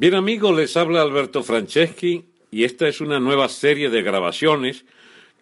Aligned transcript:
Bien 0.00 0.14
amigos, 0.14 0.56
les 0.56 0.78
habla 0.78 1.02
Alberto 1.02 1.42
Franceschi 1.42 2.24
y 2.50 2.64
esta 2.64 2.88
es 2.88 3.02
una 3.02 3.20
nueva 3.20 3.50
serie 3.50 3.90
de 3.90 4.00
grabaciones 4.00 4.86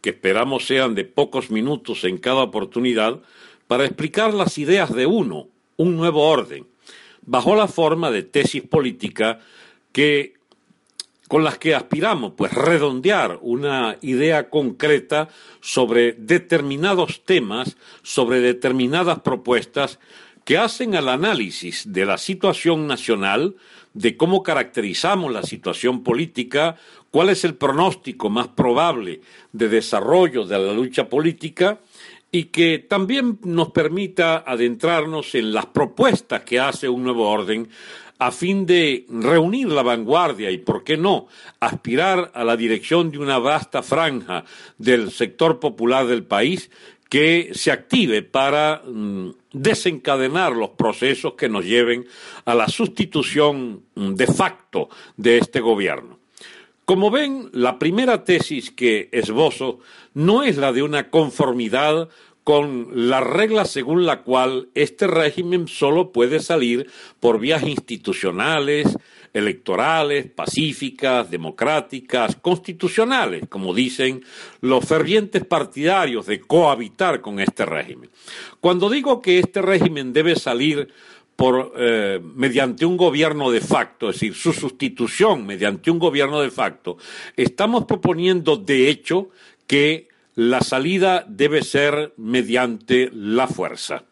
que 0.00 0.10
esperamos 0.10 0.66
sean 0.66 0.96
de 0.96 1.04
pocos 1.04 1.52
minutos 1.52 2.02
en 2.02 2.18
cada 2.18 2.42
oportunidad 2.42 3.20
para 3.68 3.84
explicar 3.84 4.34
las 4.34 4.58
ideas 4.58 4.92
de 4.92 5.06
uno, 5.06 5.46
un 5.76 5.96
nuevo 5.96 6.28
orden, 6.28 6.66
bajo 7.22 7.54
la 7.54 7.68
forma 7.68 8.10
de 8.10 8.24
tesis 8.24 8.64
política 8.64 9.38
que 9.92 10.34
con 11.28 11.44
las 11.44 11.56
que 11.58 11.76
aspiramos 11.76 12.32
pues 12.36 12.52
redondear 12.52 13.38
una 13.42 13.96
idea 14.02 14.50
concreta 14.50 15.28
sobre 15.60 16.14
determinados 16.14 17.24
temas, 17.24 17.76
sobre 18.02 18.40
determinadas 18.40 19.20
propuestas 19.20 20.00
que 20.44 20.58
hacen 20.58 20.96
al 20.96 21.10
análisis 21.10 21.92
de 21.92 22.06
la 22.06 22.18
situación 22.18 22.88
nacional, 22.88 23.54
de 23.98 24.16
cómo 24.16 24.44
caracterizamos 24.44 25.32
la 25.32 25.42
situación 25.42 26.04
política, 26.04 26.76
cuál 27.10 27.30
es 27.30 27.42
el 27.44 27.56
pronóstico 27.56 28.30
más 28.30 28.46
probable 28.46 29.20
de 29.52 29.68
desarrollo 29.68 30.44
de 30.44 30.56
la 30.56 30.72
lucha 30.72 31.08
política 31.08 31.80
y 32.30 32.44
que 32.44 32.78
también 32.78 33.40
nos 33.42 33.72
permita 33.72 34.44
adentrarnos 34.46 35.34
en 35.34 35.52
las 35.52 35.66
propuestas 35.66 36.42
que 36.42 36.60
hace 36.60 36.88
un 36.88 37.02
nuevo 37.02 37.28
orden 37.28 37.68
a 38.20 38.30
fin 38.30 38.66
de 38.66 39.04
reunir 39.08 39.68
la 39.68 39.82
vanguardia 39.82 40.50
y, 40.52 40.58
por 40.58 40.84
qué 40.84 40.96
no, 40.96 41.26
aspirar 41.58 42.30
a 42.34 42.44
la 42.44 42.56
dirección 42.56 43.10
de 43.10 43.18
una 43.18 43.38
vasta 43.38 43.82
franja 43.82 44.44
del 44.76 45.10
sector 45.10 45.58
popular 45.58 46.06
del 46.06 46.22
país 46.22 46.70
que 47.08 47.50
se 47.54 47.70
active 47.70 48.22
para 48.22 48.82
mm, 48.84 49.30
desencadenar 49.52 50.52
los 50.52 50.70
procesos 50.70 51.34
que 51.34 51.48
nos 51.48 51.64
lleven 51.64 52.06
a 52.44 52.54
la 52.54 52.68
sustitución 52.68 53.84
mm, 53.94 54.14
de 54.14 54.26
facto 54.26 54.88
de 55.16 55.38
este 55.38 55.60
gobierno. 55.60 56.18
Como 56.84 57.10
ven, 57.10 57.50
la 57.52 57.78
primera 57.78 58.24
tesis 58.24 58.70
que 58.70 59.08
esbozo 59.12 59.80
no 60.14 60.42
es 60.42 60.56
la 60.56 60.72
de 60.72 60.82
una 60.82 61.10
conformidad 61.10 62.08
con 62.44 62.88
la 63.10 63.20
regla 63.20 63.66
según 63.66 64.06
la 64.06 64.22
cual 64.22 64.70
este 64.74 65.06
régimen 65.06 65.68
solo 65.68 66.12
puede 66.12 66.40
salir 66.40 66.90
por 67.20 67.40
vías 67.40 67.62
institucionales, 67.62 68.96
electorales, 69.32 70.26
pacíficas, 70.30 71.30
democráticas, 71.30 72.36
constitucionales, 72.36 73.44
como 73.48 73.74
dicen 73.74 74.24
los 74.60 74.84
fervientes 74.84 75.44
partidarios 75.44 76.26
de 76.26 76.40
cohabitar 76.40 77.20
con 77.20 77.40
este 77.40 77.64
régimen. 77.66 78.10
Cuando 78.60 78.90
digo 78.90 79.20
que 79.20 79.38
este 79.38 79.62
régimen 79.62 80.12
debe 80.12 80.36
salir 80.36 80.88
por, 81.36 81.72
eh, 81.76 82.20
mediante 82.20 82.84
un 82.84 82.96
gobierno 82.96 83.50
de 83.50 83.60
facto, 83.60 84.10
es 84.10 84.16
decir, 84.16 84.34
su 84.34 84.52
sustitución 84.52 85.46
mediante 85.46 85.90
un 85.90 86.00
gobierno 86.00 86.40
de 86.40 86.50
facto, 86.50 86.96
estamos 87.36 87.84
proponiendo 87.84 88.56
de 88.56 88.88
hecho 88.90 89.30
que 89.68 90.08
la 90.34 90.60
salida 90.60 91.24
debe 91.28 91.62
ser 91.62 92.12
mediante 92.16 93.10
la 93.12 93.46
fuerza. 93.46 94.04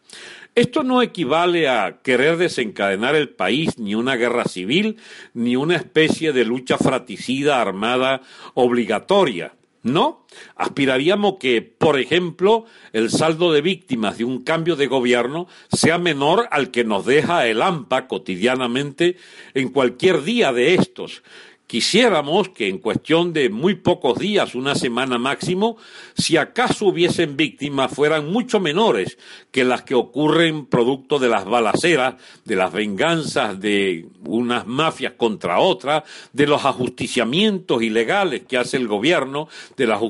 Esto 0.57 0.81
no 0.81 1.03
equivale 1.03 1.69
a 1.69 1.99
querer 2.01 2.35
desencadenar 2.37 3.13
el 3.13 3.29
país, 3.29 3.77
ni 3.77 3.93
una 3.93 4.15
guerra 4.15 4.45
civil, 4.45 4.97
ni 5.35 5.55
una 5.55 5.75
especie 5.75 6.33
de 6.33 6.45
lucha 6.45 6.79
fratricida 6.79 7.61
armada 7.61 8.23
obligatoria. 8.55 9.53
No, 9.83 10.25
aspiraríamos 10.55 11.35
que, 11.39 11.61
por 11.61 11.99
ejemplo, 11.99 12.65
el 12.91 13.11
saldo 13.11 13.53
de 13.53 13.61
víctimas 13.61 14.17
de 14.17 14.23
un 14.23 14.43
cambio 14.43 14.75
de 14.75 14.87
gobierno 14.87 15.47
sea 15.71 15.99
menor 15.99 16.47
al 16.49 16.71
que 16.71 16.83
nos 16.83 17.05
deja 17.05 17.45
el 17.45 17.61
AMPA 17.61 18.07
cotidianamente 18.07 19.15
en 19.53 19.69
cualquier 19.69 20.23
día 20.23 20.53
de 20.53 20.73
estos, 20.73 21.21
Quisiéramos 21.67 22.47
que 22.47 22.69
en 22.69 22.77
cuestión 22.77 23.33
de 23.33 23.49
muy 23.49 23.75
pocos 23.75 24.17
días, 24.17 24.55
una 24.55 24.73
semana 24.73 25.17
máximo, 25.17 25.75
si 26.15 26.37
acaso 26.37 26.85
hubiesen 26.85 27.35
víctimas, 27.35 27.93
fueran 27.93 28.31
mucho 28.31 28.61
menores 28.61 29.17
que 29.51 29.65
las 29.65 29.81
que 29.81 29.93
ocurren 29.93 30.65
producto 30.67 31.19
de 31.19 31.27
las 31.27 31.43
balaceras, 31.43 32.15
de 32.45 32.55
las 32.55 32.71
venganzas 32.71 33.59
de 33.59 34.07
unas 34.25 34.65
mafias 34.65 35.13
contra 35.17 35.59
otras, 35.59 36.03
de 36.31 36.47
los 36.47 36.63
ajusticiamientos 36.63 37.83
ilegales 37.83 38.43
que 38.47 38.57
hace 38.57 38.77
el 38.77 38.87
gobierno, 38.87 39.49
de 39.75 39.87
los 39.87 40.01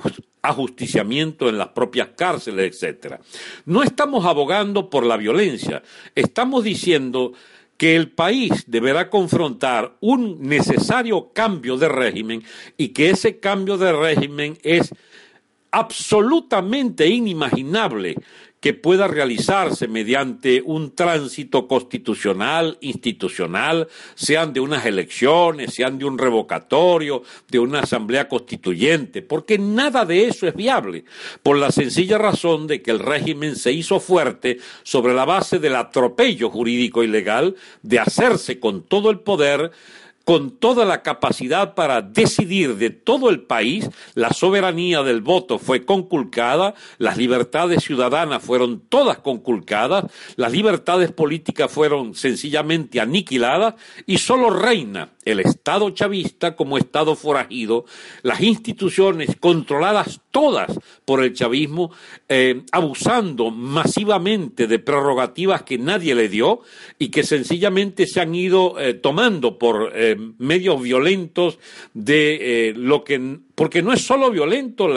ajusticiamientos 0.44 1.50
en 1.50 1.57
las 1.57 1.69
propias 1.69 2.09
cárceles, 2.16 2.72
etcétera. 2.72 3.19
No 3.66 3.81
estamos 3.81 4.25
abogando 4.25 4.91
por 4.91 5.03
la 5.07 5.17
violencia, 5.17 5.81
estamos 6.13 6.63
diciendo 6.63 7.34
que 7.78 7.96
el 7.96 8.12
país 8.12 8.66
deberá 8.68 9.10
confrontar 9.10 9.96
un 10.02 10.42
necesario 10.42 11.32
cambio 11.34 11.78
de 11.78 11.88
régimen 11.88 12.44
y 12.76 12.90
que 12.90 13.12
ese 13.12 13.40
cambio 13.40 13.78
de 13.78 13.94
régimen 13.94 14.58
es 14.64 14.94
absolutamente 15.72 17.08
inimaginable 17.08 18.16
que 18.67 18.73
pueda 18.73 19.07
realizarse 19.07 19.88
mediante 19.88 20.61
un 20.61 20.94
tránsito 20.94 21.69
constitucional, 21.69 22.78
institucional, 22.81 23.88
sean 24.13 24.51
de 24.51 24.59
unas 24.59 24.85
elecciones, 24.85 25.73
sean 25.73 25.97
de 25.97 26.03
un 26.03 26.17
revocatorio, 26.17 27.23
de 27.47 27.59
una 27.59 27.79
asamblea 27.79 28.28
constituyente, 28.28 29.22
porque 29.22 29.57
nada 29.57 30.03
de 30.03 30.28
eso 30.28 30.50
es 30.50 30.53
viable, 30.53 31.05
por 31.44 31.57
la 31.57 31.72
sencilla 31.72 32.17
razón 32.17 32.67
de 32.67 32.81
que 32.81 32.91
el 32.91 33.00
régimen 33.00 33.55
se 33.55 33.72
hizo 33.72 34.01
fuerte 34.01 34.57
sobre 34.84 35.13
la 35.13 35.23
base 35.23 35.59
del 35.59 35.78
atropello 35.78 36.49
jurídico 36.49 37.05
y 37.05 37.07
legal, 37.07 37.55
de 37.84 37.99
hacerse 37.99 38.59
con 38.59 38.84
todo 38.84 39.11
el 39.11 39.22
poder 39.22 39.72
con 40.28 40.52
toda 40.52 40.84
la 40.84 41.04
capacidad 41.04 41.74
para 41.74 42.02
decidir 42.02 42.76
de 42.76 42.90
todo 42.90 43.30
el 43.30 43.44
país, 43.44 43.90
la 44.14 44.34
soberanía 44.34 45.02
del 45.02 45.22
voto 45.22 45.58
fue 45.58 45.86
conculcada, 45.86 46.74
las 46.98 47.16
libertades 47.16 47.86
ciudadanas 47.86 48.44
fueron 48.44 48.82
todas 48.90 49.20
conculcadas, 49.20 50.04
las 50.36 50.52
libertades 50.52 51.14
políticas 51.14 51.72
fueron 51.72 52.14
sencillamente 52.14 53.00
aniquiladas 53.00 53.76
y 54.06 54.18
solo 54.18 54.50
reina 54.50 55.12
el 55.24 55.40
Estado 55.40 55.90
chavista 55.92 56.58
como 56.58 56.78
Estado 56.78 57.16
forajido, 57.16 57.86
las 58.22 58.42
instituciones 58.42 59.36
controladas 59.40 60.20
todas 60.32 60.78
por 61.06 61.24
el 61.24 61.34
chavismo, 61.34 61.92
eh, 62.30 62.64
abusando 62.72 63.50
masivamente 63.50 64.68
de 64.68 64.80
prerrogativas 64.80 65.64
que 65.64 65.78
nadie 65.78 66.16
le 66.16 66.30
dio 66.30 66.62
y 67.00 67.09
que 67.09 67.24
sencillamente 67.24 68.06
se 68.08 68.22
han 68.22 68.36
ido 68.36 68.80
eh, 68.80 68.94
tomando 68.94 69.58
por 69.58 69.92
eh, 69.96 70.16
medios 70.38 70.81
violentos 70.81 71.59
de 71.94 72.73
lo 72.75 73.03
que 73.03 73.39
porque 73.57 73.81
no 73.81 73.91
es 73.91 74.05
solo 74.05 74.29
violento 74.29 74.88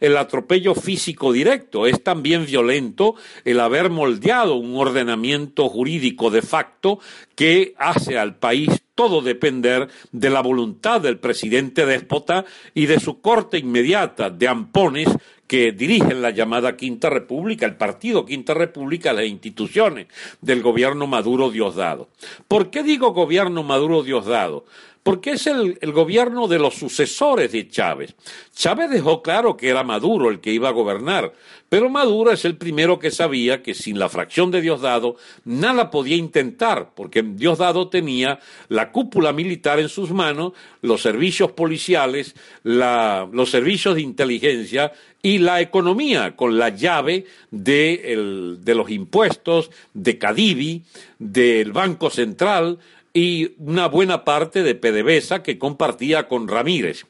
el 0.00 0.16
atropello 0.18 0.74
físico 0.74 1.32
directo, 1.32 1.86
es 1.86 2.04
también 2.04 2.44
violento 2.44 3.14
el 3.46 3.58
haber 3.58 3.88
moldeado 3.88 4.56
un 4.56 4.76
ordenamiento 4.76 5.66
jurídico 5.70 6.30
de 6.30 6.42
facto 6.42 6.98
que 7.34 7.74
hace 7.78 8.18
al 8.18 8.36
país 8.36 8.82
todo 8.94 9.22
depender 9.22 9.88
de 10.12 10.28
la 10.28 10.42
voluntad 10.42 11.00
del 11.00 11.18
presidente 11.18 11.86
déspota 11.86 12.44
y 12.74 12.84
de 12.84 13.00
su 13.00 13.22
corte 13.22 13.56
inmediata 13.56 14.28
de 14.28 14.46
ampones 14.46 15.08
que 15.52 15.70
dirigen 15.70 16.22
la 16.22 16.30
llamada 16.30 16.78
Quinta 16.78 17.10
República, 17.10 17.66
el 17.66 17.76
partido 17.76 18.24
Quinta 18.24 18.54
República, 18.54 19.12
las 19.12 19.26
instituciones 19.26 20.06
del 20.40 20.62
gobierno 20.62 21.06
Maduro 21.06 21.50
Diosdado. 21.50 22.08
¿Por 22.48 22.70
qué 22.70 22.82
digo 22.82 23.12
gobierno 23.12 23.62
Maduro 23.62 24.02
Diosdado? 24.02 24.64
Porque 25.02 25.32
es 25.32 25.46
el, 25.48 25.78
gobierno 25.92 26.46
de 26.46 26.58
los 26.58 26.74
sucesores 26.74 27.50
de 27.50 27.68
Chávez. 27.68 28.14
Chávez 28.54 28.90
dejó 28.90 29.22
claro 29.22 29.56
que 29.56 29.68
era 29.68 29.82
Maduro 29.82 30.30
el 30.30 30.40
que 30.40 30.52
iba 30.52 30.68
a 30.68 30.72
gobernar, 30.72 31.32
pero 31.68 31.88
Maduro 31.88 32.30
es 32.30 32.44
el 32.44 32.56
primero 32.56 32.98
que 32.98 33.10
sabía 33.10 33.62
que 33.62 33.74
sin 33.74 33.98
la 33.98 34.08
fracción 34.08 34.50
de 34.50 34.60
Diosdado 34.60 35.16
nada 35.44 35.90
podía 35.90 36.16
intentar, 36.16 36.92
porque 36.94 37.22
Diosdado 37.22 37.88
tenía 37.88 38.38
la 38.68 38.92
cúpula 38.92 39.32
militar 39.32 39.80
en 39.80 39.88
sus 39.88 40.12
manos, 40.12 40.52
los 40.82 41.02
servicios 41.02 41.50
policiales, 41.52 42.36
los 42.62 43.50
servicios 43.50 43.96
de 43.96 44.02
inteligencia 44.02 44.92
y 45.20 45.38
la 45.38 45.60
economía 45.60 46.36
con 46.36 46.58
la 46.58 46.68
llave 46.68 47.26
de, 47.50 48.56
de 48.60 48.74
los 48.74 48.90
impuestos, 48.90 49.70
de 49.94 50.18
Cadivi, 50.18 50.82
del 51.18 51.72
Banco 51.72 52.10
Central, 52.10 52.78
y 53.12 53.54
una 53.58 53.88
buena 53.88 54.24
parte 54.24 54.62
de 54.62 54.74
PDVSA 54.74 55.42
que 55.42 55.58
compartía 55.58 56.28
con 56.28 56.48
Ramírez. 56.48 57.06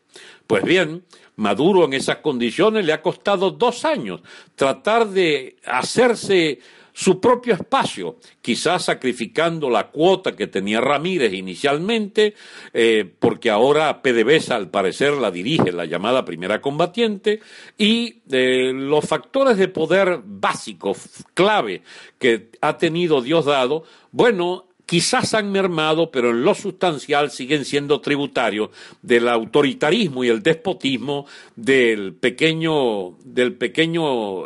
Pues 0.46 0.64
bien, 0.64 1.04
Maduro 1.36 1.84
en 1.84 1.94
esas 1.94 2.18
condiciones 2.18 2.84
le 2.84 2.92
ha 2.92 3.02
costado 3.02 3.50
dos 3.50 3.84
años 3.84 4.20
tratar 4.54 5.08
de 5.08 5.56
hacerse 5.64 6.58
su 6.92 7.20
propio 7.20 7.54
espacio, 7.54 8.18
quizás 8.40 8.84
sacrificando 8.84 9.70
la 9.70 9.88
cuota 9.88 10.36
que 10.36 10.46
tenía 10.46 10.80
Ramírez 10.80 11.32
inicialmente, 11.32 12.34
eh, 12.72 13.10
porque 13.18 13.50
ahora 13.50 14.02
PDVSA 14.02 14.56
al 14.56 14.70
parecer 14.70 15.14
la 15.14 15.30
dirige 15.30 15.72
la 15.72 15.86
llamada 15.86 16.24
primera 16.24 16.60
combatiente, 16.60 17.40
y 17.78 18.20
eh, 18.30 18.72
los 18.74 19.06
factores 19.06 19.56
de 19.56 19.68
poder 19.68 20.20
básicos, 20.22 21.24
clave, 21.34 21.82
que 22.18 22.50
ha 22.60 22.76
tenido 22.76 23.22
Diosdado, 23.22 23.84
bueno, 24.10 24.66
quizás 24.92 25.32
han 25.32 25.50
mermado, 25.50 26.10
pero 26.10 26.32
en 26.32 26.44
lo 26.44 26.54
sustancial 26.54 27.30
siguen 27.30 27.64
siendo 27.64 28.02
tributarios 28.02 28.68
del 29.00 29.26
autoritarismo 29.26 30.22
y 30.22 30.28
el 30.28 30.42
despotismo 30.42 31.24
del 31.56 32.12
pequeño, 32.12 33.16
del 33.24 33.56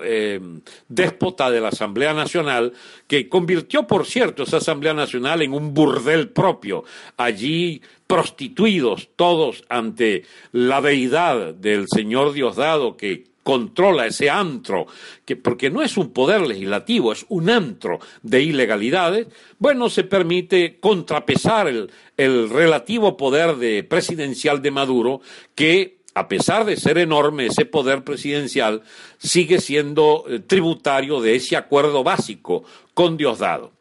eh, 0.04 0.40
déspota 0.86 1.50
de 1.50 1.60
la 1.60 1.70
Asamblea 1.70 2.14
Nacional, 2.14 2.72
que 3.08 3.28
convirtió, 3.28 3.88
por 3.88 4.06
cierto, 4.06 4.44
esa 4.44 4.58
Asamblea 4.58 4.94
Nacional 4.94 5.42
en 5.42 5.52
un 5.52 5.74
burdel 5.74 6.28
propio. 6.28 6.84
Allí 7.16 7.82
prostituidos 8.06 9.08
todos 9.16 9.64
ante 9.68 10.26
la 10.52 10.80
deidad 10.80 11.54
del 11.54 11.86
Señor 11.88 12.34
Diosdado 12.34 12.96
que 12.96 13.24
controla 13.46 14.06
ese 14.06 14.28
antro, 14.28 14.88
que 15.24 15.36
porque 15.36 15.70
no 15.70 15.80
es 15.80 15.96
un 15.96 16.12
poder 16.12 16.40
legislativo, 16.40 17.12
es 17.12 17.24
un 17.28 17.48
antro 17.48 18.00
de 18.22 18.42
ilegalidades, 18.42 19.28
bueno, 19.60 19.88
se 19.88 20.02
permite 20.02 20.80
contrapesar 20.80 21.68
el, 21.68 21.88
el 22.16 22.50
relativo 22.50 23.16
poder 23.16 23.54
de 23.54 23.84
presidencial 23.84 24.60
de 24.62 24.72
Maduro, 24.72 25.20
que 25.54 25.98
a 26.14 26.26
pesar 26.26 26.64
de 26.64 26.76
ser 26.76 26.98
enorme 26.98 27.46
ese 27.46 27.66
poder 27.66 28.02
presidencial, 28.02 28.82
sigue 29.18 29.60
siendo 29.60 30.24
eh, 30.28 30.40
tributario 30.40 31.20
de 31.20 31.36
ese 31.36 31.54
acuerdo 31.54 32.02
básico 32.02 32.64
con 32.94 33.16
Diosdado. 33.16 33.74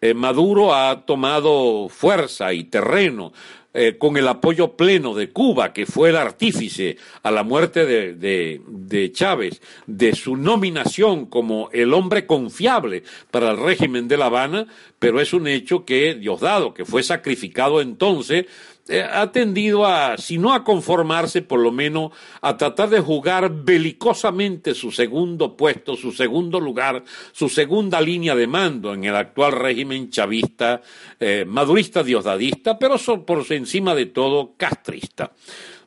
Eh, 0.00 0.14
Maduro 0.14 0.72
ha 0.72 1.04
tomado 1.04 1.88
fuerza 1.88 2.52
y 2.52 2.62
terreno 2.62 3.32
eh, 3.72 3.98
con 3.98 4.16
el 4.16 4.26
apoyo 4.26 4.72
pleno 4.76 5.14
de 5.14 5.30
Cuba, 5.30 5.72
que 5.72 5.86
fue 5.86 6.10
el 6.10 6.16
artífice 6.16 6.96
a 7.22 7.30
la 7.30 7.44
muerte 7.44 7.86
de, 7.86 9.12
Chávez, 9.12 9.62
de 9.86 10.14
su 10.16 10.36
nominación 10.36 11.26
como 11.26 11.70
el 11.72 11.94
hombre 11.94 12.26
confiable 12.26 13.04
para 13.30 13.52
el 13.52 13.58
régimen 13.58 14.08
de 14.08 14.16
La 14.16 14.26
Habana, 14.26 14.66
pero 14.98 15.20
es 15.20 15.32
un 15.32 15.46
hecho 15.46 15.84
que 15.84 16.14
Diosdado, 16.14 16.74
que 16.74 16.84
fue 16.84 17.04
sacrificado 17.04 17.80
entonces, 17.80 18.46
eh, 18.88 19.02
ha 19.02 19.30
tendido 19.30 19.86
a, 19.86 20.16
si 20.18 20.36
no 20.38 20.52
a 20.52 20.64
conformarse, 20.64 21.42
por 21.42 21.60
lo 21.60 21.70
menos 21.70 22.12
a 22.40 22.56
tratar 22.56 22.88
de 22.88 23.00
jugar 23.00 23.50
belicosamente 23.62 24.74
su 24.74 24.90
segundo 24.90 25.56
puesto, 25.56 25.96
su 25.96 26.10
segundo 26.10 26.58
lugar, 26.58 27.04
su 27.32 27.48
segunda 27.48 28.00
línea 28.00 28.34
de 28.34 28.46
mando 28.46 28.92
en 28.92 29.04
el 29.04 29.14
actual 29.14 29.52
régimen 29.52 30.10
chavista, 30.10 30.82
eh, 31.20 31.44
madurista, 31.46 32.02
diosdadista, 32.02 32.78
pero 32.78 32.96
por 33.24 33.44
encima 33.52 33.94
de 33.94 34.06
todo 34.06 34.54
castrista. 34.56 35.32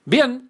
Bien, 0.05 0.49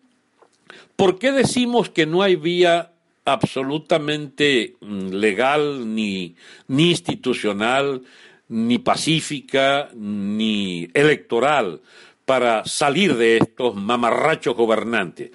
¿por 0.96 1.18
qué 1.18 1.32
decimos 1.32 1.90
que 1.90 2.06
no 2.06 2.22
hay 2.22 2.36
vía 2.36 2.92
absolutamente 3.26 4.76
mm, 4.82 5.08
legal, 5.10 5.96
ni, 5.96 6.36
ni 6.68 6.92
institucional, 6.92 8.04
ni 8.50 8.78
pacífica, 8.78 9.90
ni 9.96 10.88
electoral 10.94 11.82
para 12.26 12.66
salir 12.66 13.16
de 13.16 13.38
estos 13.38 13.76
mamarrachos 13.76 14.56
gobernantes? 14.56 15.32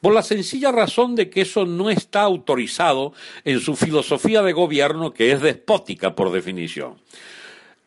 Por 0.00 0.14
la 0.14 0.22
sencilla 0.22 0.72
razón 0.72 1.14
de 1.14 1.28
que 1.28 1.42
eso 1.42 1.66
no 1.66 1.90
está 1.90 2.22
autorizado 2.22 3.12
en 3.44 3.60
su 3.60 3.76
filosofía 3.76 4.42
de 4.42 4.52
gobierno, 4.52 5.12
que 5.12 5.32
es 5.32 5.42
despótica 5.42 6.14
por 6.14 6.32
definición. 6.32 6.96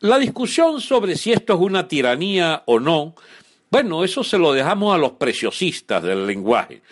La 0.00 0.18
discusión 0.18 0.80
sobre 0.80 1.16
si 1.16 1.32
esto 1.32 1.54
es 1.54 1.60
una 1.60 1.88
tiranía 1.88 2.62
o 2.66 2.78
no, 2.78 3.14
bueno, 3.70 4.04
eso 4.04 4.22
se 4.22 4.38
lo 4.38 4.52
dejamos 4.52 4.94
a 4.94 4.98
los 4.98 5.12
preciosistas 5.12 6.02
del 6.04 6.28
lenguaje, 6.28 6.82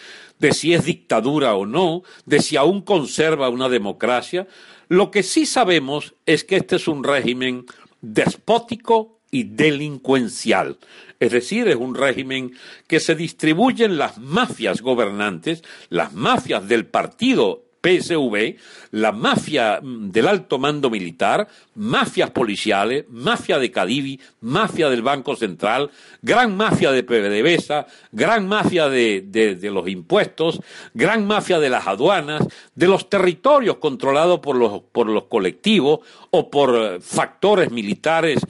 de 0.41 0.53
si 0.53 0.75
es 0.75 0.85
dictadura 0.85 1.55
o 1.55 1.67
no, 1.67 2.03
de 2.27 2.41
si 2.41 2.57
aún 2.57 2.81
conserva 2.81 3.49
una 3.49 3.69
democracia. 3.69 4.49
Lo 4.89 5.13
que 5.13 5.23
sí 5.23 5.47
sabemos 5.47 6.15
es 6.27 6.43
que 6.43 6.57
este 6.57 6.77
es 6.77 6.89
un 6.89 7.05
régimen 7.05 7.67
despótico 8.01 9.21
y 9.31 9.45
delincuencial. 9.45 10.79
Es 11.23 11.31
decir, 11.31 11.69
es 11.69 11.77
un 11.77 11.95
régimen 11.95 12.53
que 12.89 12.99
se 12.99 13.15
distribuyen 13.15 13.97
las 13.97 14.19
mafias 14.19 14.83
gobernantes, 14.83 15.63
las 15.89 16.13
mafias 16.15 16.67
del 16.67 16.87
partido 16.87 17.63
PSV, 17.81 18.57
la 18.91 19.13
mafia 19.13 19.79
mm, 19.81 20.11
del 20.11 20.27
alto 20.27 20.59
mando 20.59 20.91
militar, 20.91 21.47
mafias 21.77 22.31
policiales, 22.31 23.05
mafia 23.09 23.61
de 23.61 23.71
Cadivi, 23.71 24.21
mafia 24.41 24.91
del 24.91 25.03
Banco 25.03 25.37
Central, 25.37 25.93
gran 26.23 26.57
mafia 26.57 26.91
de 26.91 27.05
PDVSA, 27.05 27.87
gran 28.11 28.49
mafia 28.49 28.89
de, 28.89 29.21
de, 29.21 29.71
los 29.71 29.87
impuestos, 29.89 30.61
gran 30.93 31.25
mafia 31.25 31.61
de 31.61 31.71
las 31.71 31.87
aduanas, 31.87 32.43
de 32.75 32.89
los 32.89 33.09
territorios 33.09 33.77
controlados 33.77 34.41
por 34.41 34.57
los, 34.57 34.83
por 34.91 35.09
los 35.09 35.25
colectivos 35.27 36.01
o 36.31 36.51
por 36.51 36.75
eh, 36.75 37.01
factores 37.01 37.71
militares 37.71 38.41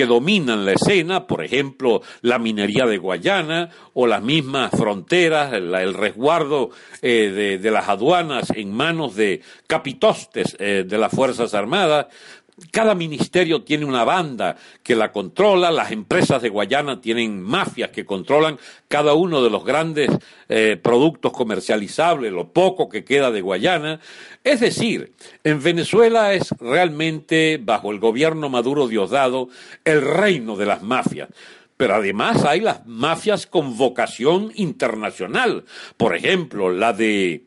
que 0.00 0.06
dominan 0.06 0.64
la 0.64 0.72
escena, 0.72 1.26
por 1.26 1.44
ejemplo, 1.44 2.00
la 2.22 2.38
minería 2.38 2.86
de 2.86 2.96
Guayana 2.96 3.68
o 3.92 4.06
las 4.06 4.22
mismas 4.22 4.70
fronteras, 4.70 5.52
el, 5.52 5.92
resguardo 5.92 6.70
eh, 7.02 7.58
de, 7.60 7.70
las 7.70 7.86
aduanas 7.86 8.48
en 8.56 8.72
manos 8.72 9.14
de 9.14 9.42
capitostes 9.66 10.56
eh, 10.58 10.86
de 10.88 10.96
las 10.96 11.12
Fuerzas 11.12 11.52
Armadas, 11.52 12.06
cada 12.70 12.94
ministerio 12.94 13.62
tiene 13.62 13.84
una 13.84 14.04
banda 14.04 14.56
que 14.82 14.94
la 14.94 15.12
controla, 15.12 15.70
las 15.70 15.90
empresas 15.90 16.42
de 16.42 16.48
Guayana 16.48 17.00
tienen 17.00 17.40
mafias 17.40 17.90
que 17.90 18.04
controlan 18.04 18.58
cada 18.88 19.14
uno 19.14 19.42
de 19.42 19.50
los 19.50 19.64
grandes 19.64 20.10
eh, 20.48 20.78
productos 20.80 21.32
comercializables, 21.32 22.32
lo 22.32 22.52
poco 22.52 22.88
que 22.88 23.04
queda 23.04 23.30
de 23.30 23.40
Guayana. 23.40 24.00
Es 24.44 24.60
decir, 24.60 25.12
en 25.44 25.62
Venezuela 25.62 26.34
es 26.34 26.50
realmente, 26.60 27.60
bajo 27.62 27.90
el 27.90 27.98
gobierno 27.98 28.48
Maduro 28.48 28.88
Diosdado, 28.88 29.48
el 29.84 30.02
reino 30.02 30.56
de 30.56 30.66
las 30.66 30.82
mafias 30.82 31.28
pero 31.76 31.94
además 31.94 32.44
hay 32.44 32.60
las 32.60 32.84
mafias 32.84 33.46
con 33.46 33.78
vocación 33.78 34.52
internacional. 34.54 35.64
Por 35.96 36.14
ejemplo, 36.14 36.70
la 36.70 36.92
de 36.92 37.46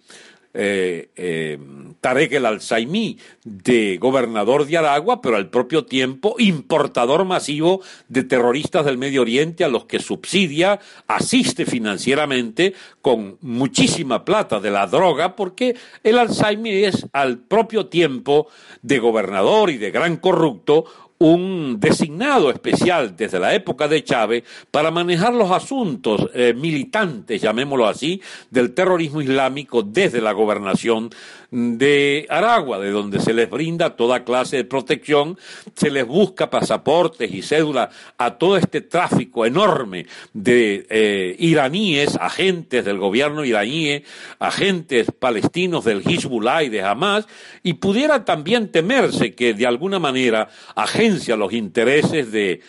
eh, 0.54 1.10
eh, 1.16 1.58
Tarek 2.00 2.34
el 2.34 2.46
Alzaimí 2.46 3.18
de 3.44 3.98
gobernador 3.98 4.66
de 4.66 4.78
Aragua, 4.78 5.22
pero 5.22 5.38
al 5.38 5.50
propio 5.50 5.86
tiempo 5.86 6.36
importador 6.38 7.26
masivo 7.26 7.82
de 8.08 8.24
terroristas 8.24 8.86
del 8.86 8.98
Medio 8.98 9.22
Oriente 9.22 9.64
a 9.64 9.70
los 9.70 9.86
que 9.86 10.00
subsidia, 10.00 10.80
asiste 11.08 11.66
financieramente 11.66 12.74
con 13.02 13.38
muchísima 13.42 14.26
plata 14.26 14.60
de 14.60 14.72
la 14.72 14.88
droga, 14.88 15.36
porque 15.36 15.76
el 16.04 16.18
Alzaimí 16.18 16.84
es 16.84 17.08
al 17.14 17.40
propio 17.40 17.88
tiempo 17.88 18.48
de 18.82 19.00
gobernador 19.00 19.70
y 19.70 19.78
de 19.78 19.92
gran 19.92 20.18
corrupto 20.18 20.86
un 21.20 21.80
designado 21.80 22.50
especial 22.50 23.16
desde 23.16 23.40
la 23.40 23.54
época 23.54 23.88
de 23.88 24.04
Chávez 24.04 24.44
para 24.72 24.92
manejar 24.92 25.34
los 25.34 25.52
asuntos 25.52 26.30
eh, 26.34 26.54
militantes, 26.54 27.42
llamémoslo 27.42 27.88
así, 27.88 28.22
del 28.50 28.74
terrorismo 28.74 29.22
islámico 29.22 29.84
desde 29.84 30.22
la 30.22 30.34
gobernación 30.34 31.10
de 31.54 32.26
Aragua, 32.30 32.80
de 32.80 32.90
donde 32.90 33.20
se 33.20 33.32
les 33.32 33.48
brinda 33.48 33.96
toda 33.96 34.24
clase 34.24 34.58
de 34.58 34.64
protección, 34.64 35.38
se 35.76 35.92
les 35.92 36.06
busca 36.06 36.50
pasaportes 36.50 37.32
y 37.32 37.44
cédulas 37.44 37.90
a 38.18 38.40
todo 38.40 38.58
este 38.58 38.82
tráfico 38.82 39.46
enorme 39.46 40.08
de 40.34 40.88
eh, 40.90 41.36
iraníes, 41.38 42.16
agentes 42.20 42.84
del 42.84 42.98
gobierno 42.98 43.46
iraní, 43.46 44.04
agentes 44.40 45.08
palestinos 45.20 45.86
del 45.86 46.02
Hezbollah 46.02 46.64
y 46.64 46.70
de 46.70 46.82
Hamas, 46.82 47.28
y 47.62 47.74
pudiera 47.74 48.26
también 48.26 48.72
temerse 48.72 49.36
que 49.36 49.54
de 49.54 49.68
alguna 49.68 50.00
manera 50.00 50.50
agencia 50.76 51.36
los 51.36 51.54
intereses 51.54 52.32
de 52.32 52.62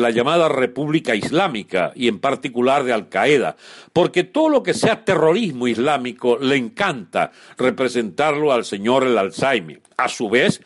la 0.00 0.10
llamada 0.10 0.48
República 0.48 1.14
Islámica 1.14 1.92
y 1.94 2.08
en 2.08 2.18
particular 2.18 2.84
de 2.84 2.92
Al 2.92 3.08
Qaeda, 3.08 3.56
porque 3.92 4.24
todo 4.24 4.48
lo 4.48 4.62
que 4.62 4.74
sea 4.74 5.04
terrorismo 5.04 5.68
islámico 5.68 6.38
le 6.38 6.56
encanta 6.56 7.32
representarlo 7.58 8.52
al 8.52 8.64
señor 8.64 9.04
el 9.04 9.18
Alzheimer. 9.18 9.80
A 9.96 10.08
su 10.08 10.28
vez, 10.30 10.62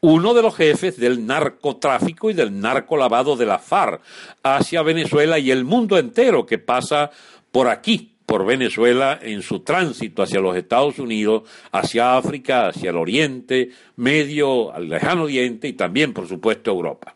uno 0.00 0.34
de 0.34 0.42
los 0.42 0.54
jefes 0.54 0.98
del 0.98 1.26
narcotráfico 1.26 2.30
y 2.30 2.34
del 2.34 2.60
narcolavado 2.60 3.36
de 3.36 3.46
la 3.46 3.58
FARC 3.58 4.00
hacia 4.42 4.82
Venezuela 4.82 5.38
y 5.38 5.50
el 5.50 5.64
mundo 5.64 5.98
entero 5.98 6.46
que 6.46 6.58
pasa 6.58 7.10
por 7.50 7.68
aquí, 7.68 8.12
por 8.24 8.44
Venezuela 8.46 9.18
en 9.20 9.42
su 9.42 9.60
tránsito 9.60 10.22
hacia 10.22 10.40
los 10.40 10.56
Estados 10.56 10.98
Unidos, 10.98 11.42
hacia 11.72 12.16
África, 12.16 12.68
hacia 12.68 12.90
el 12.90 12.96
Oriente 12.96 13.70
Medio, 13.96 14.72
al 14.72 14.88
Lejano 14.88 15.24
Oriente 15.24 15.66
y 15.66 15.72
también, 15.72 16.12
por 16.12 16.28
supuesto, 16.28 16.70
Europa. 16.70 17.15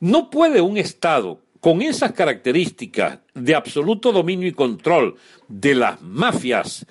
No 0.00 0.30
puede 0.30 0.60
un 0.60 0.76
Estado 0.76 1.40
con 1.60 1.82
esas 1.82 2.12
características 2.12 3.18
de 3.34 3.54
absoluto 3.54 4.12
dominio 4.12 4.46
y 4.46 4.52
control 4.52 5.16
de 5.48 5.74
las 5.74 6.00
mafias, 6.00 6.86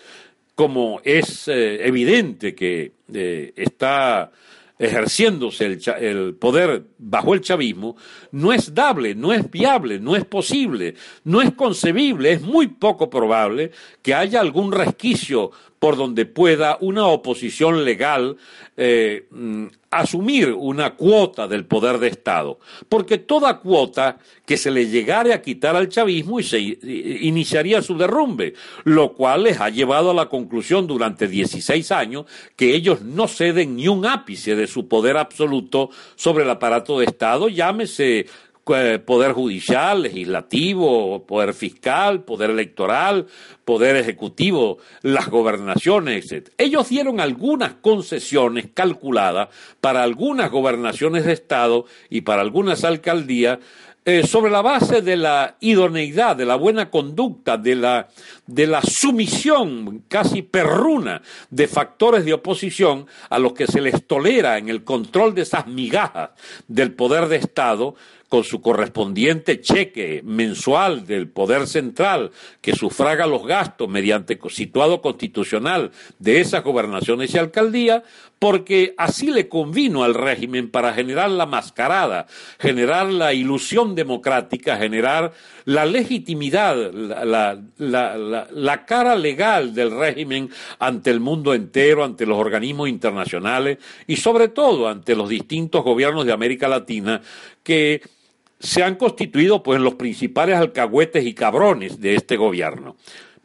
como 0.56 1.00
es 1.04 1.48
eh, 1.48 1.86
evidente 1.88 2.56
que 2.56 2.94
eh, 3.14 3.54
está 3.56 4.32
ejerciéndose 4.78 5.66
el, 5.66 5.82
el, 6.02 6.36
poder 6.36 6.84
bajo 6.98 7.34
el 7.34 7.42
chavismo, 7.42 7.96
no 8.32 8.52
es 8.52 8.74
dable, 8.74 9.16
no 9.16 9.32
es 9.32 9.50
viable, 9.50 10.00
no 10.00 10.18
es 10.18 10.26
posible, 10.26 10.96
no 11.24 11.42
es 11.42 11.54
concebible, 11.54 12.34
es 12.34 12.42
muy 12.42 12.68
poco 12.68 13.10
probable 13.10 13.72
que 14.02 14.14
haya 14.14 14.42
algún 14.42 14.74
resquicio 14.74 15.52
por 15.86 15.98
donde 15.98 16.26
pueda 16.26 16.80
una 16.82 17.06
oposición 17.06 17.86
legal 17.86 18.38
eh, 18.76 19.28
mm, 19.30 19.68
asumir 19.92 20.52
una 20.52 20.96
cuota 20.96 21.48
del 21.48 21.66
poder 21.66 22.00
de 22.00 22.08
Estado, 22.08 22.58
porque 22.90 23.20
toda 23.20 23.60
cuota 23.60 24.18
que 24.48 24.58
se 24.58 24.72
le 24.72 24.88
llegare 24.88 25.32
a 25.32 25.44
quitar 25.44 25.76
al 25.76 25.88
chavismo 25.88 26.40
iniciaría 26.40 27.84
su 27.84 27.96
derrumbe, 28.00 28.56
lo 28.84 29.14
cual 29.14 29.44
les 29.44 29.62
ha 29.62 29.70
llevado 29.70 30.10
a 30.10 30.16
la 30.16 30.28
conclusión 30.28 30.88
durante 30.88 31.28
16 31.28 31.92
años 31.92 32.26
que 32.56 32.74
ellos 32.74 33.02
no 33.02 33.28
ceden 33.28 33.76
ni 33.76 33.88
un 33.88 34.08
ápice 34.08 34.56
de 34.56 34.66
su 34.66 34.88
poder 34.88 35.18
absoluto 35.18 35.92
sobre 36.16 36.46
el 36.46 36.50
aparato 36.50 36.98
de 36.98 37.06
Estado, 37.06 37.48
llámese 37.48 38.26
poder 38.66 39.34
judicial, 39.34 40.02
legislativo, 40.02 41.26
poder 41.26 41.54
fiscal, 41.54 42.24
poder 42.24 42.50
electoral, 42.50 43.28
poder 43.64 43.96
ejecutivo, 43.96 44.80
las 45.04 45.30
gobernaciones, 45.30 46.32
etc. 46.32 46.50
Ellos 46.58 46.90
dieron 46.90 47.20
algunas 47.20 47.76
concesiones 47.76 48.68
calculadas 48.74 49.50
para 49.80 50.04
algunas 50.04 50.50
gobernaciones 50.50 51.26
de 51.26 51.34
Estado 51.34 51.86
y 52.10 52.22
para 52.22 52.42
algunas 52.42 52.84
alcaldías 52.84 53.60
eh, 54.08 54.22
sobre 54.28 54.52
la 54.52 54.62
base 54.62 55.02
de 55.02 55.18
la 55.18 55.58
idoneidad, 55.62 56.36
de 56.36 56.46
la 56.46 56.56
buena 56.56 56.92
conducta, 56.92 57.58
de 57.58 57.76
la, 57.76 58.08
de 58.48 58.68
la 58.68 58.82
sumisión 58.82 60.04
casi 60.08 60.42
perruna 60.42 61.22
de 61.50 61.68
factores 61.68 62.26
de 62.26 62.34
oposición 62.34 63.08
a 63.30 63.40
los 63.40 63.54
que 63.54 63.68
se 63.68 63.82
les 63.82 64.06
tolera 64.06 64.58
en 64.58 64.70
el 64.70 64.84
control 64.84 65.34
de 65.34 65.42
esas 65.42 65.68
migajas 65.68 66.32
del 66.68 66.94
poder 66.94 67.28
de 67.28 67.38
Estado, 67.38 67.96
con 68.30 68.44
su 68.44 68.62
correspondiente 68.62 69.62
cheque 69.62 70.22
mensual 70.24 71.06
del 71.06 71.30
Poder 71.30 71.68
Central 71.68 72.32
que 72.60 72.76
sufraga 72.76 73.28
los 73.28 73.46
gastos 73.46 73.88
mediante 73.88 74.40
situado 74.50 75.02
constitucional 75.02 75.92
de 76.20 76.42
esas 76.42 76.64
gobernaciones 76.64 77.34
y 77.34 77.38
alcaldías, 77.38 78.04
porque 78.40 78.94
así 78.98 79.32
le 79.32 79.48
convino 79.48 80.04
al 80.04 80.14
régimen 80.14 80.70
para 80.70 80.94
generar 80.94 81.30
la 81.30 81.46
mascarada, 81.46 82.28
generar 82.60 83.12
la 83.12 83.34
ilusión 83.34 83.96
democrática, 83.96 84.78
generar 84.78 85.32
la 85.64 85.86
legitimidad, 85.86 86.92
la, 86.92 87.58
la, 87.78 88.35
cara 88.86 89.16
legal 89.16 89.74
del 89.74 89.92
régimen 89.92 90.50
ante 90.80 91.12
el 91.12 91.20
mundo 91.20 91.54
entero, 91.54 92.04
ante 92.04 92.26
los 92.26 92.38
organismos 92.38 92.90
internacionales 92.90 93.78
y 94.08 94.16
sobre 94.16 94.50
todo 94.50 94.88
ante 94.88 95.16
los 95.16 95.30
distintos 95.30 95.84
gobiernos 95.84 96.26
de 96.26 96.34
América 96.34 96.68
Latina 96.68 97.22
que 97.64 98.02
se 98.60 98.84
han 98.84 98.96
constituido 98.96 99.62
pues 99.62 99.80
los 99.80 99.96
principales 99.96 100.58
alcahuetes 100.58 101.26
y 101.26 101.34
cabrones 101.34 102.00
de 102.00 102.16
este 102.16 102.38
gobierno. 102.38 102.96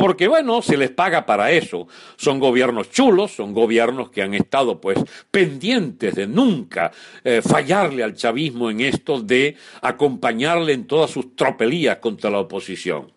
Porque 0.01 0.29
bueno, 0.29 0.63
se 0.63 0.79
les 0.79 0.91
paga 0.91 1.27
para 1.27 1.53
eso. 1.53 1.87
Son 2.17 2.39
gobiernos 2.39 2.91
chulos, 2.91 3.33
son 3.33 3.53
gobiernos 3.53 4.11
que 4.11 4.23
han 4.23 4.33
estado 4.33 4.81
pues 4.81 4.99
pendientes 5.31 6.15
de 6.15 6.27
nunca 6.27 6.91
eh, 7.23 7.43
fallarle 7.43 8.03
al 8.03 8.15
chavismo 8.15 8.71
en 8.71 8.81
esto 8.81 9.21
de 9.21 9.57
acompañarle 9.83 10.73
en 10.73 10.87
todas 10.87 11.11
sus 11.11 11.37
tropelías 11.37 11.99
contra 11.99 12.31
la 12.31 12.39
oposición. 12.39 13.13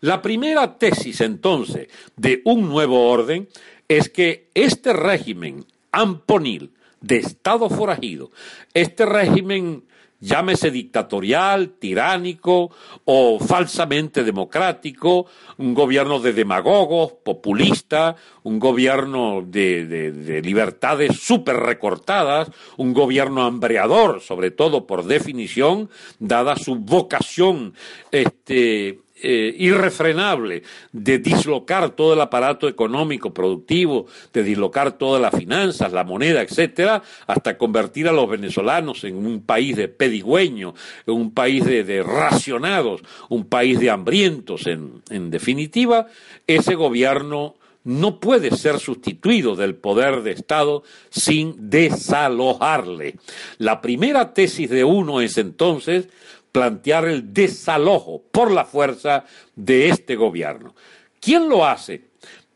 La 0.00 0.22
primera 0.22 0.78
tesis 0.78 1.20
entonces 1.20 1.88
de 2.16 2.42
un 2.44 2.68
nuevo 2.68 3.08
orden 3.10 3.48
es 3.88 4.08
que 4.08 4.48
este 4.54 4.92
régimen 4.92 5.64
amponil 5.92 6.72
de 7.00 7.18
Estado 7.18 7.68
forajido, 7.68 8.30
este 8.74 9.06
régimen 9.06 9.84
llámese 10.20 10.70
dictatorial, 10.70 11.70
tiránico 11.78 12.70
o 13.04 13.38
falsamente 13.38 14.24
democrático, 14.24 15.26
un 15.58 15.74
gobierno 15.74 16.18
de 16.20 16.32
demagogos, 16.32 17.12
populista, 17.24 18.16
un 18.42 18.58
gobierno 18.58 19.42
de, 19.46 19.84
de 19.86 20.42
libertades 20.42 21.20
súper 21.20 21.56
recortadas, 21.56 22.50
un 22.76 22.92
gobierno 22.94 23.44
hambreador, 23.44 24.20
sobre 24.20 24.50
todo 24.50 24.86
por 24.86 25.04
definición, 25.04 25.90
dada 26.18 26.56
su 26.56 26.76
vocación 26.76 27.74
este, 28.10 29.00
eh, 29.22 29.54
irrefrenable 29.58 30.62
de 30.92 31.18
dislocar 31.18 31.90
todo 31.90 32.12
el 32.12 32.20
aparato 32.20 32.68
económico 32.68 33.32
productivo, 33.32 34.06
de 34.32 34.42
dislocar 34.42 34.98
todas 34.98 35.22
las 35.22 35.34
finanzas, 35.34 35.90
la 35.92 36.04
moneda, 36.04 36.42
etcétera, 36.42 37.02
hasta 37.26 37.56
convertir 37.56 38.08
a 38.08 38.12
los 38.12 38.28
venezolanos 38.28 39.04
en 39.04 39.16
un 39.16 39.40
país 39.40 39.74
de 39.74 39.88
pedigüeño, 39.88 40.74
en 41.06 41.14
un 41.14 41.30
país 41.32 41.64
de, 41.64 42.02
racionados, 42.02 43.00
un 43.30 43.46
país 43.46 43.80
de 43.80 43.88
hambrientos, 43.88 44.66
en, 44.66 45.02
en 45.08 45.30
definitiva, 45.30 46.08
ese 46.46 46.74
gobierno 46.74 47.54
no 47.84 48.18
puede 48.18 48.50
ser 48.50 48.80
sustituido 48.80 49.54
del 49.54 49.76
poder 49.76 50.22
de 50.22 50.32
Estado 50.32 50.82
sin 51.08 51.70
desalojarle. 51.70 53.14
La 53.58 53.80
primera 53.80 54.34
tesis 54.34 54.68
de 54.68 54.82
uno 54.82 55.20
es 55.20 55.38
entonces 55.38 56.08
plantear 56.56 57.04
el 57.04 57.34
desalojo 57.34 58.22
por 58.32 58.50
la 58.50 58.64
fuerza 58.64 59.24
de 59.54 59.90
este 59.90 60.16
gobierno. 60.16 60.74
¿Quién 61.20 61.50
lo 61.50 61.66
hace? 61.66 62.04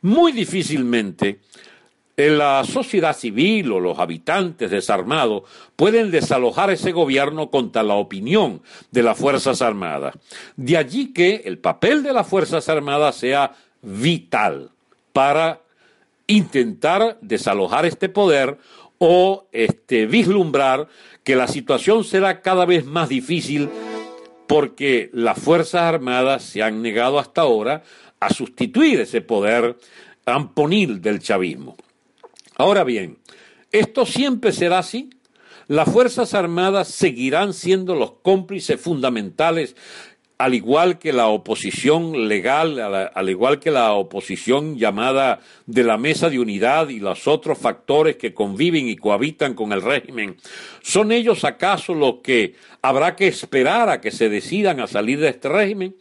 Muy 0.01 0.33
difícilmente 0.33 1.41
la 2.17 2.65
sociedad 2.65 3.15
civil 3.15 3.73
o 3.73 3.79
los 3.79 3.99
habitantes 3.99 4.71
desarmados 4.71 5.43
pueden 5.77 6.11
desalojar 6.11 6.71
ese 6.71 6.93
gobierno 6.93 7.51
contra 7.51 7.83
la 7.83 7.93
opinión 7.93 8.63
de 8.91 9.03
las 9.03 9.19
Fuerzas 9.19 9.61
Armadas. 9.61 10.15
De 10.57 10.79
allí 10.79 11.13
que 11.13 11.43
el 11.45 11.59
papel 11.59 12.03
de 12.03 12.15
las 12.15 12.27
Fuerzas 12.27 12.71
Armadas 12.71 13.17
sea 13.17 13.53
vital 13.83 14.71
para 15.13 15.61
intentar 16.27 17.19
desalojar 17.21 17.85
este 17.85 18.09
poder 18.09 18.57
o 18.97 19.45
este, 19.53 20.07
vislumbrar 20.07 20.89
que 21.23 21.37
la 21.37 21.49
situación 21.49 22.03
será 22.03 22.41
cada 22.41 22.65
vez 22.65 22.87
más 22.87 23.11
difícil 23.11 23.69
porque 24.51 25.11
las 25.13 25.39
Fuerzas 25.39 25.83
Armadas 25.83 26.43
se 26.43 26.61
han 26.61 26.83
negado 26.83 27.21
hasta 27.21 27.43
ahora 27.43 27.85
a 28.19 28.35
sustituir 28.35 29.01
ese 29.01 29.21
poder 29.21 29.77
amponil 30.27 31.01
del 31.01 31.21
chavismo. 31.21 31.77
Ahora 32.57 32.83
bien, 32.83 33.19
esto 33.71 34.05
siempre 34.05 34.51
será 34.51 34.81
así. 34.81 35.09
Las 35.69 35.89
Fuerzas 35.89 36.35
Armadas 36.35 36.89
seguirán 36.89 37.55
siendo 37.55 37.95
los 37.95 38.15
cómplices 38.23 38.81
fundamentales 38.81 39.77
al 40.41 40.55
igual 40.55 40.99
que 40.99 41.13
la 41.13 41.27
oposición 41.27 42.27
legal, 42.27 42.81
al 42.81 43.29
igual 43.29 43.61
que 43.61 43.71
la 43.71 43.93
oposición 43.93 44.79
llamada 44.79 45.41
de 45.67 45.85
la 45.85 45.99
mesa 45.99 46.31
de 46.31 46.39
unidad 46.39 46.89
y 46.89 46.99
los 46.99 47.29
otros 47.29 47.59
factores 47.59 48.17
que 48.17 48.33
conviven 48.33 48.89
y 48.89 48.97
cohabitan 48.97 49.53
con 49.53 49.71
el 49.75 49.83
régimen, 49.83 50.39
¿son 50.81 51.13
ellos 51.13 51.45
acaso 51.45 51.93
los 51.93 52.21
que 52.23 52.55
habrá 52.81 53.17
que 53.17 53.29
esperar 53.29 53.91
a 53.91 54.01
que 54.01 54.11
se 54.11 54.31
decidan 54.31 54.81
a 54.81 54.87
salir 54.87 55.21
de 55.21 55.29
este 55.29 55.51
régimen? 55.51 55.95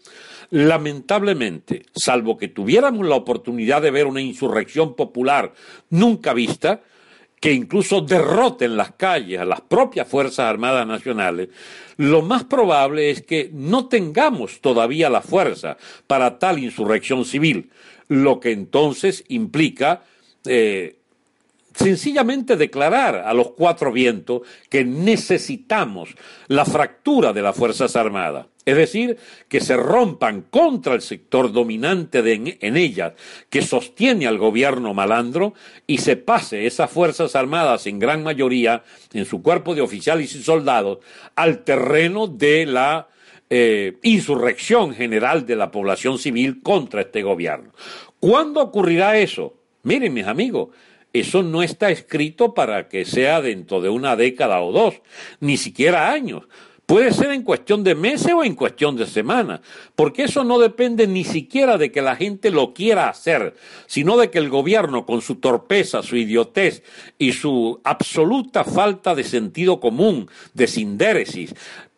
Lamentablemente, 0.51 1.88
salvo 1.93 2.38
que 2.38 2.48
tuviéramos 2.48 3.05
la 3.05 3.15
oportunidad 3.15 3.81
de 3.81 3.91
ver 3.91 4.08
una 4.08 4.22
insurrección 4.22 4.96
popular 4.96 5.51
nunca 5.89 6.31
vista, 6.31 6.81
que 7.39 7.53
incluso 7.53 8.01
derroten 8.01 8.75
las 8.75 8.91
calles 8.93 9.39
a 9.39 9.46
las 9.46 9.62
propias 9.62 10.08
Fuerzas 10.08 10.39
Armadas 10.39 10.86
Nacionales, 10.86 11.50
lo 11.98 12.22
más 12.22 12.43
probable 12.43 13.10
es 13.10 13.22
que 13.22 13.50
no 13.53 13.88
tengamos 13.88 14.62
todavía 14.62 15.10
la 15.10 15.22
fuerza 15.22 15.77
para 16.08 16.39
tal 16.39 16.60
insurrección 16.60 17.25
civil, 17.25 17.69
lo 18.08 18.39
que 18.39 18.51
entonces 18.51 19.24
implica 19.29 20.03
eh, 20.46 20.98
sencillamente 21.74 22.58
declarar 22.58 23.15
a 23.17 23.34
los 23.34 23.51
cuatro 23.51 23.91
vientos 23.91 24.41
que 24.69 24.84
necesitamos 24.84 26.15
la 26.48 26.65
fractura 26.65 27.31
de 27.31 27.41
las 27.41 27.55
Fuerzas 27.55 27.96
Armadas. 27.96 28.48
Es 28.69 28.75
decir, 28.75 29.17
que 29.47 29.61
se 29.61 29.75
rompan 29.75 30.43
contra 30.43 30.93
el 30.93 31.01
sector 31.01 31.51
dominante 31.51 32.19
en 32.61 32.77
ellas, 32.77 33.13
que 33.49 33.63
sostiene 33.63 34.27
al 34.27 34.38
gobierno 34.38 34.93
malandro, 34.93 35.55
y 35.88 35.97
se 35.97 36.17
pase 36.17 36.67
esas 36.67 36.91
Fuerzas 36.91 37.35
Armadas 37.35 37.88
en 37.88 37.97
gran 37.97 38.21
mayoría, 38.21 38.83
en 39.11 39.25
su 39.25 39.41
cuerpo 39.41 39.73
de 39.73 39.81
oficiales 39.81 40.35
y 40.35 40.43
soldados, 40.43 40.99
al 41.35 41.63
terreno 41.63 42.27
de 42.27 42.67
la 42.67 43.07
eh, 43.49 43.97
insurrección 44.03 44.93
general 44.93 45.47
de 45.47 45.55
la 45.55 45.71
población 45.71 46.19
civil 46.19 46.61
contra 46.61 47.01
este 47.01 47.23
gobierno. 47.23 47.71
¿Cuándo 48.19 48.61
ocurrirá 48.61 49.17
eso? 49.17 49.55
Miren, 49.81 50.13
mis 50.13 50.27
amigos, 50.27 50.69
eso 51.11 51.41
no 51.41 51.63
está 51.63 51.89
escrito 51.89 52.53
para 52.53 52.88
que 52.88 53.03
sea 53.03 53.41
dentro 53.41 53.81
de 53.81 53.89
una 53.89 54.15
década 54.15 54.61
o 54.61 54.71
dos, 54.71 55.01
ni 55.39 55.57
siquiera 55.57 56.11
años. 56.11 56.43
Puede 56.89 57.13
ser 57.13 57.29
en 57.29 57.43
cuestión 57.43 57.84
de 57.84 57.93
meses 57.93 58.34
o 58.34 58.43
en 58.43 58.55
cuestión 58.55 58.98
de 58.98 59.05
semanas, 59.05 59.60
porque 59.96 60.24
eso 60.24 60.43
no 60.43 60.58
depende 60.58 61.05
ni 61.05 61.24
siquiera 61.24 61.77
de 61.77 61.91
que 61.91 62.01
la 62.01 62.15
gente 62.15 62.50
lo 62.50 62.74
quiera 62.74 63.10
hacer, 63.10 63.55
sino 63.86 64.17
de 64.17 64.31
que 64.31 64.39
el 64.39 64.50
gobierno, 64.50 65.05
con 65.05 65.22
su 65.22 65.36
torpeza, 65.36 66.01
su 66.01 66.17
idiotez 66.17 66.81
y 67.19 67.34
su 67.34 67.79
absoluta 67.84 68.63
falta 68.63 69.13
de 69.13 69.24
sentido 69.24 69.79
común, 69.79 70.31
de 70.55 70.65
sindéresis, 70.65 71.53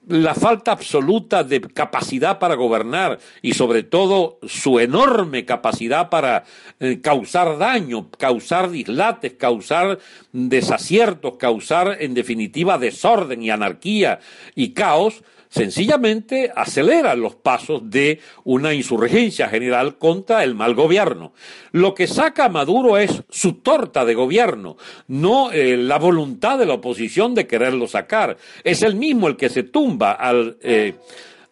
la 0.08 0.34
falta 0.34 0.72
absoluta 0.72 1.44
de 1.44 1.62
capacidad 1.62 2.40
para 2.40 2.56
gobernar 2.56 3.20
y 3.42 3.54
sobre 3.54 3.84
todo 3.84 4.40
su 4.48 4.80
enorme 4.80 5.46
capacidad 5.46 6.10
para 6.10 6.44
eh, 6.80 7.00
causar 7.02 7.58
daño, 7.58 8.10
causar 8.18 8.72
dislates, 8.72 9.34
causar 9.34 10.00
desaciertos, 10.32 11.38
causar 11.38 11.98
en 12.00 12.14
definitiva 12.14 12.78
desorden 12.78 13.44
y 13.44 13.52
anarquía 13.52 14.20
y 14.56 14.70
caos, 14.74 15.24
sencillamente 15.52 16.52
acelera 16.56 17.14
los 17.16 17.36
pasos 17.36 17.90
de 17.90 18.20
una 18.46 18.74
insurgencia 18.74 19.50
general 19.50 19.98
contra 19.98 20.44
el 20.44 20.56
mal 20.56 20.74
gobierno. 20.74 21.34
Lo 21.74 21.94
que 21.94 22.08
saca 22.08 22.46
a 22.46 22.50
Maduro 22.50 22.98
es 22.98 23.24
su 23.30 23.56
torta 23.56 24.06
de 24.06 24.16
gobierno, 24.16 24.78
no 25.08 25.52
eh, 25.52 25.76
la 25.78 26.00
voluntad 26.00 26.58
de 26.58 26.66
la 26.66 26.76
oposición 26.76 27.36
de 27.36 27.48
quererlo 27.48 27.88
sacar. 27.88 28.38
Es 28.64 28.82
el 28.82 28.96
mismo 28.96 29.28
el 29.28 29.36
que 29.36 29.50
se 29.50 29.64
tumba 29.64 30.14
al, 30.14 30.58
eh, 30.62 30.96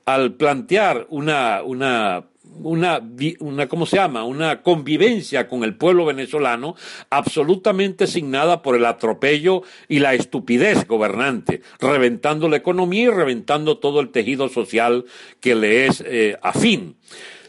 al 0.06 0.32
plantear 0.34 1.06
una, 1.10 1.62
una 1.62 2.24
una, 2.56 3.02
una, 3.40 3.68
¿cómo 3.68 3.86
se 3.86 3.98
llama? 3.98 4.24
Una 4.24 4.62
convivencia 4.62 5.48
con 5.48 5.64
el 5.64 5.76
pueblo 5.76 6.06
venezolano 6.06 6.76
absolutamente 7.10 8.08
signada 8.08 8.62
por 8.62 8.76
el 8.76 8.86
atropello 8.86 9.64
y 9.88 10.00
la 10.00 10.14
estupidez 10.14 10.88
gobernante, 10.88 11.62
reventando 11.80 12.50
la 12.50 12.58
economía 12.58 13.04
y 13.04 13.10
reventando 13.10 13.78
todo 13.78 14.00
el 14.00 14.10
tejido 14.10 14.50
social 14.50 15.06
que 15.40 15.56
le 15.56 15.86
es 15.86 16.04
eh, 16.06 16.38
afín. 16.42 16.98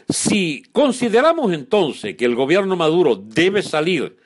Si 0.09 0.63
consideramos 0.71 1.53
entonces 1.53 2.15
que 2.15 2.25
el 2.25 2.35
gobierno 2.35 2.75
Maduro 2.75 3.15
debe 3.15 3.61
salir 3.61 4.20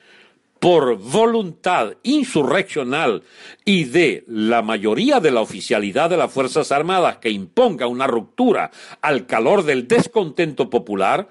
por 0.66 0.96
voluntad 0.98 1.92
insurreccional 2.02 3.22
y 3.64 3.84
de 3.84 4.24
la 4.26 4.62
mayoría 4.62 5.20
de 5.20 5.30
la 5.30 5.40
oficialidad 5.40 6.10
de 6.10 6.16
las 6.16 6.32
Fuerzas 6.32 6.72
Armadas 6.72 7.18
que 7.18 7.30
imponga 7.30 7.86
una 7.86 8.08
ruptura 8.08 8.72
al 9.00 9.26
calor 9.26 9.62
del 9.62 9.86
descontento 9.86 10.68
popular, 10.68 11.28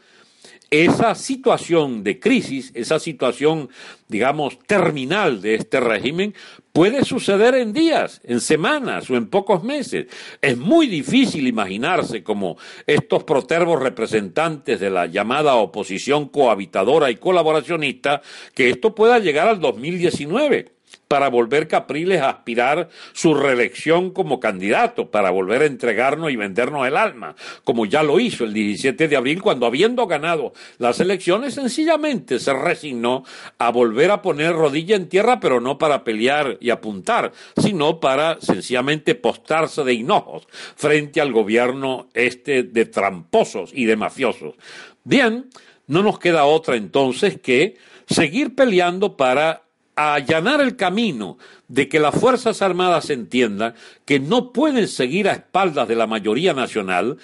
esa 0.69 1.15
situación 1.15 2.01
de 2.05 2.17
crisis, 2.17 2.71
esa 2.75 2.97
situación, 2.97 3.67
digamos, 4.07 4.57
terminal 4.59 5.41
de 5.41 5.55
este 5.55 5.81
régimen, 5.81 6.33
puede 6.75 7.05
suceder 7.05 7.55
en 7.55 7.71
días, 7.71 8.19
en 8.25 8.41
semanas 8.41 9.09
o 9.09 9.15
en 9.15 9.27
pocos 9.27 9.63
meses. 9.63 10.07
Es 10.41 10.57
muy 10.57 10.87
difícil 10.87 11.47
imaginarse 11.47 12.21
como 12.21 12.57
estos 12.85 13.23
protervos 13.23 13.81
representantes 13.81 14.81
de 14.81 14.89
la 14.89 15.05
llamada 15.05 15.55
oposición 15.55 16.27
cohabitadora 16.27 17.09
y 17.09 17.15
colaboracionista, 17.15 18.21
que 18.53 18.69
esto 18.69 18.93
pueda 18.93 19.19
llegar 19.19 19.47
al 19.47 19.61
2019 19.61 20.74
para 21.07 21.29
volver 21.29 21.67
Capriles 21.67 22.21
a 22.21 22.29
aspirar 22.29 22.89
su 23.13 23.33
reelección 23.33 24.11
como 24.11 24.39
candidato, 24.39 25.11
para 25.11 25.29
volver 25.29 25.61
a 25.61 25.65
entregarnos 25.65 26.31
y 26.31 26.35
vendernos 26.35 26.87
el 26.87 26.97
alma, 26.97 27.35
como 27.63 27.85
ya 27.85 28.03
lo 28.03 28.19
hizo 28.19 28.43
el 28.43 28.53
17 28.53 29.07
de 29.07 29.15
abril, 29.15 29.41
cuando 29.41 29.65
habiendo 29.65 30.07
ganado 30.07 30.53
las 30.77 30.99
elecciones, 30.99 31.53
sencillamente 31.53 32.39
se 32.39 32.53
resignó 32.53 33.23
a 33.57 33.71
volver 33.71 34.11
a 34.11 34.21
poner 34.21 34.53
rodilla 34.53 34.95
en 34.95 35.09
tierra, 35.09 35.39
pero 35.39 35.61
no 35.61 35.77
para 35.77 36.03
pelear 36.03 36.57
y 36.59 36.69
apuntar, 36.69 37.31
sino 37.57 37.99
para 37.99 38.39
sencillamente 38.41 39.15
postarse 39.15 39.83
de 39.83 39.93
hinojos 39.93 40.47
frente 40.75 41.21
al 41.21 41.31
gobierno 41.31 42.09
este 42.13 42.63
de 42.63 42.85
tramposos 42.85 43.71
y 43.73 43.85
de 43.85 43.95
mafiosos. 43.95 44.55
Bien, 45.03 45.49
no 45.87 46.01
nos 46.01 46.19
queda 46.19 46.45
otra 46.45 46.75
entonces 46.75 47.39
que 47.39 47.77
seguir 48.07 48.55
peleando 48.55 49.17
para 49.17 49.64
a 49.95 50.15
allanar 50.15 50.61
el 50.61 50.75
camino 50.75 51.37
de 51.67 51.87
que 51.87 51.99
las 51.99 52.15
Fuerzas 52.15 52.61
Armadas 52.61 53.09
entiendan 53.09 53.75
que 54.05 54.19
no 54.19 54.51
pueden 54.51 54.87
seguir 54.87 55.29
a 55.29 55.33
espaldas 55.33 55.87
de 55.87 55.95
la 55.95 56.07
mayoría 56.07 56.53
nacional, 56.53 57.17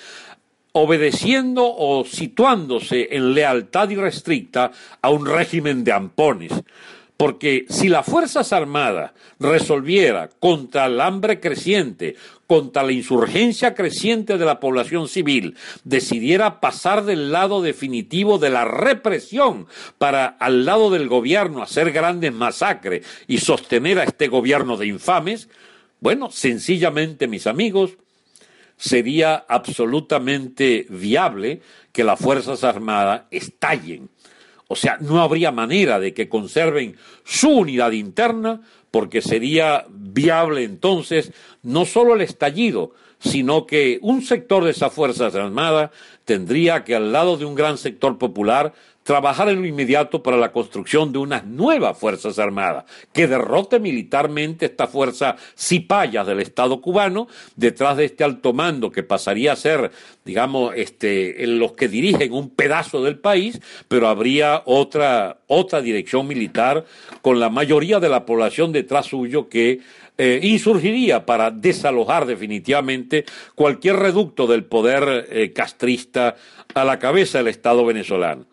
obedeciendo 0.71 1.63
o 1.65 2.05
situándose 2.05 3.09
en 3.11 3.33
lealtad 3.33 3.89
irrestricta 3.89 4.71
a 5.01 5.09
un 5.09 5.25
régimen 5.25 5.83
de 5.83 5.91
ampones. 5.91 6.51
Porque 7.21 7.67
si 7.69 7.87
las 7.87 8.03
Fuerzas 8.03 8.51
Armadas 8.51 9.11
resolviera 9.39 10.27
contra 10.39 10.87
el 10.87 10.99
hambre 10.99 11.39
creciente, 11.39 12.15
contra 12.47 12.81
la 12.81 12.93
insurgencia 12.93 13.75
creciente 13.75 14.39
de 14.39 14.45
la 14.45 14.59
población 14.59 15.07
civil, 15.07 15.55
decidiera 15.83 16.59
pasar 16.59 17.05
del 17.05 17.31
lado 17.31 17.61
definitivo 17.61 18.39
de 18.39 18.49
la 18.49 18.65
represión 18.65 19.67
para 19.99 20.25
al 20.25 20.65
lado 20.65 20.89
del 20.89 21.07
gobierno 21.07 21.61
hacer 21.61 21.91
grandes 21.91 22.33
masacres 22.33 23.05
y 23.27 23.37
sostener 23.37 23.99
a 23.99 24.05
este 24.05 24.27
gobierno 24.27 24.75
de 24.75 24.87
infames, 24.87 25.47
bueno, 25.99 26.31
sencillamente, 26.31 27.27
mis 27.27 27.45
amigos, 27.45 27.91
sería 28.77 29.45
absolutamente 29.47 30.87
viable 30.89 31.61
que 31.91 32.03
las 32.03 32.19
Fuerzas 32.19 32.63
Armadas 32.63 33.25
estallen 33.29 34.09
o 34.71 34.75
sea, 34.77 34.97
no 35.01 35.21
habría 35.21 35.51
manera 35.51 35.99
de 35.99 36.13
que 36.13 36.29
conserven 36.29 36.95
su 37.25 37.49
unidad 37.49 37.91
interna 37.91 38.61
porque 38.89 39.21
sería 39.21 39.85
viable 39.89 40.63
entonces 40.63 41.33
no 41.61 41.83
solo 41.83 42.13
el 42.13 42.21
estallido, 42.21 42.93
sino 43.19 43.65
que 43.65 43.99
un 44.01 44.21
sector 44.21 44.63
de 44.63 44.71
esas 44.71 44.93
Fuerzas 44.93 45.35
Armadas 45.35 45.91
tendría 46.23 46.85
que 46.85 46.95
al 46.95 47.11
lado 47.11 47.35
de 47.35 47.43
un 47.43 47.53
gran 47.53 47.77
sector 47.77 48.17
popular 48.17 48.73
trabajar 49.03 49.49
en 49.49 49.61
lo 49.61 49.67
inmediato 49.67 50.21
para 50.21 50.37
la 50.37 50.51
construcción 50.51 51.11
de 51.11 51.19
unas 51.19 51.45
nuevas 51.45 51.97
Fuerzas 51.97 52.39
Armadas, 52.39 52.85
que 53.13 53.27
derrote 53.27 53.79
militarmente 53.79 54.65
esta 54.65 54.87
fuerza 54.87 55.35
cipaya 55.57 56.23
del 56.23 56.39
Estado 56.39 56.81
cubano, 56.81 57.27
detrás 57.55 57.97
de 57.97 58.05
este 58.05 58.23
alto 58.23 58.53
mando 58.53 58.91
que 58.91 59.03
pasaría 59.03 59.53
a 59.53 59.55
ser, 59.55 59.91
digamos, 60.23 60.73
este, 60.75 61.43
en 61.43 61.59
los 61.59 61.73
que 61.73 61.87
dirigen 61.87 62.33
un 62.33 62.49
pedazo 62.49 63.03
del 63.03 63.17
país, 63.17 63.59
pero 63.87 64.07
habría 64.07 64.61
otra, 64.65 65.39
otra 65.47 65.81
dirección 65.81 66.27
militar 66.27 66.85
con 67.21 67.39
la 67.39 67.49
mayoría 67.49 67.99
de 67.99 68.09
la 68.09 68.25
población 68.25 68.71
detrás 68.71 69.07
suyo 69.07 69.49
que 69.49 69.79
eh, 70.17 70.39
insurgiría 70.43 71.25
para 71.25 71.49
desalojar 71.49 72.25
definitivamente 72.27 73.25
cualquier 73.55 73.95
reducto 73.95 74.45
del 74.45 74.65
poder 74.65 75.27
eh, 75.31 75.51
castrista 75.51 76.35
a 76.75 76.83
la 76.83 76.99
cabeza 76.99 77.39
del 77.39 77.47
Estado 77.47 77.83
venezolano. 77.85 78.45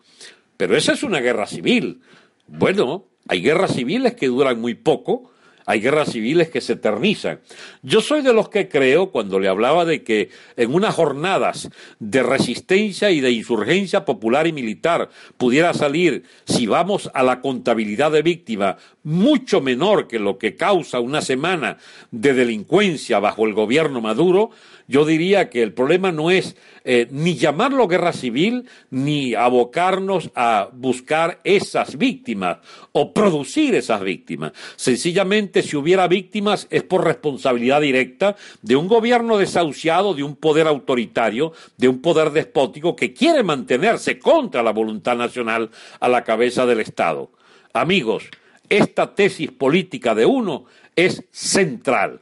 Pero 0.59 0.75
esa 0.75 0.91
es 0.91 1.03
una 1.03 1.21
guerra 1.21 1.47
civil. 1.47 2.01
Bueno, 2.45 3.05
hay 3.29 3.41
guerras 3.41 3.75
civiles 3.75 4.15
que 4.15 4.27
duran 4.27 4.59
muy 4.59 4.75
poco, 4.75 5.31
hay 5.65 5.79
guerras 5.79 6.11
civiles 6.11 6.49
que 6.49 6.59
se 6.59 6.73
eternizan. 6.73 7.39
Yo 7.81 8.01
soy 8.01 8.23
de 8.23 8.33
los 8.33 8.49
que 8.49 8.67
creo, 8.67 9.09
cuando 9.09 9.39
le 9.39 9.47
hablaba 9.47 9.85
de 9.85 10.03
que 10.03 10.31
en 10.57 10.73
unas 10.73 10.95
jornadas 10.95 11.69
de 11.99 12.23
resistencia 12.23 13.09
y 13.09 13.21
de 13.21 13.31
insurgencia 13.31 14.03
popular 14.03 14.47
y 14.47 14.51
militar 14.51 15.09
pudiera 15.37 15.73
salir, 15.73 16.23
si 16.45 16.67
vamos 16.67 17.09
a 17.13 17.23
la 17.23 17.39
contabilidad 17.39 18.11
de 18.11 18.21
víctimas, 18.21 18.75
mucho 19.03 19.61
menor 19.61 20.09
que 20.09 20.19
lo 20.19 20.37
que 20.37 20.57
causa 20.57 20.99
una 20.99 21.21
semana 21.21 21.77
de 22.11 22.33
delincuencia 22.33 23.19
bajo 23.19 23.45
el 23.45 23.53
gobierno 23.53 24.01
Maduro, 24.01 24.49
yo 24.89 25.05
diría 25.05 25.49
que 25.49 25.61
el 25.61 25.71
problema 25.71 26.11
no 26.11 26.31
es 26.31 26.57
eh, 26.91 27.07
ni 27.11 27.35
llamarlo 27.35 27.87
guerra 27.87 28.11
civil, 28.11 28.67
ni 28.89 29.35
abocarnos 29.35 30.31
a 30.33 30.69
buscar 30.73 31.39
esas 31.43 31.99
víctimas 31.99 32.57
o 32.93 33.13
producir 33.13 33.75
esas 33.75 34.01
víctimas. 34.01 34.53
Sencillamente, 34.75 35.61
si 35.61 35.77
hubiera 35.77 36.07
víctimas, 36.07 36.65
es 36.71 36.81
por 36.81 37.05
responsabilidad 37.05 37.81
directa 37.81 38.35
de 38.63 38.75
un 38.75 38.87
gobierno 38.87 39.37
desahuciado, 39.37 40.15
de 40.15 40.23
un 40.23 40.35
poder 40.35 40.65
autoritario, 40.65 41.53
de 41.77 41.89
un 41.89 42.01
poder 42.01 42.31
despótico 42.31 42.95
que 42.95 43.13
quiere 43.13 43.43
mantenerse 43.43 44.17
contra 44.17 44.63
la 44.63 44.71
voluntad 44.71 45.15
nacional 45.15 45.69
a 45.99 46.09
la 46.09 46.23
cabeza 46.23 46.65
del 46.65 46.79
Estado. 46.79 47.29
Amigos, 47.71 48.23
esta 48.67 49.13
tesis 49.13 49.51
política 49.51 50.15
de 50.15 50.25
uno 50.25 50.65
es 50.95 51.23
central. 51.29 52.21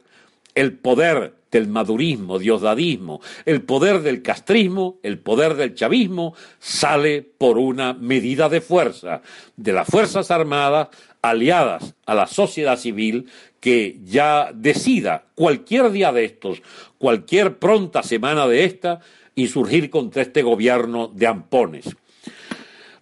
El 0.54 0.74
poder 0.74 1.37
del 1.50 1.68
madurismo, 1.68 2.38
diosdadismo, 2.38 3.20
el 3.44 3.62
poder 3.62 4.02
del 4.02 4.22
castrismo, 4.22 4.98
el 5.02 5.18
poder 5.18 5.54
del 5.54 5.74
chavismo, 5.74 6.34
sale 6.58 7.22
por 7.22 7.58
una 7.58 7.94
medida 7.94 8.48
de 8.48 8.60
fuerza 8.60 9.22
de 9.56 9.72
las 9.72 9.88
Fuerzas 9.88 10.30
Armadas 10.30 10.88
aliadas 11.22 11.94
a 12.06 12.14
la 12.14 12.26
sociedad 12.26 12.78
civil 12.78 13.26
que 13.60 13.98
ya 14.04 14.50
decida 14.54 15.24
cualquier 15.34 15.90
día 15.90 16.12
de 16.12 16.24
estos, 16.24 16.62
cualquier 16.98 17.58
pronta 17.58 18.02
semana 18.02 18.46
de 18.46 18.64
esta, 18.64 19.00
insurgir 19.34 19.90
contra 19.90 20.22
este 20.22 20.42
gobierno 20.42 21.08
de 21.08 21.26
ampones. 21.26 21.96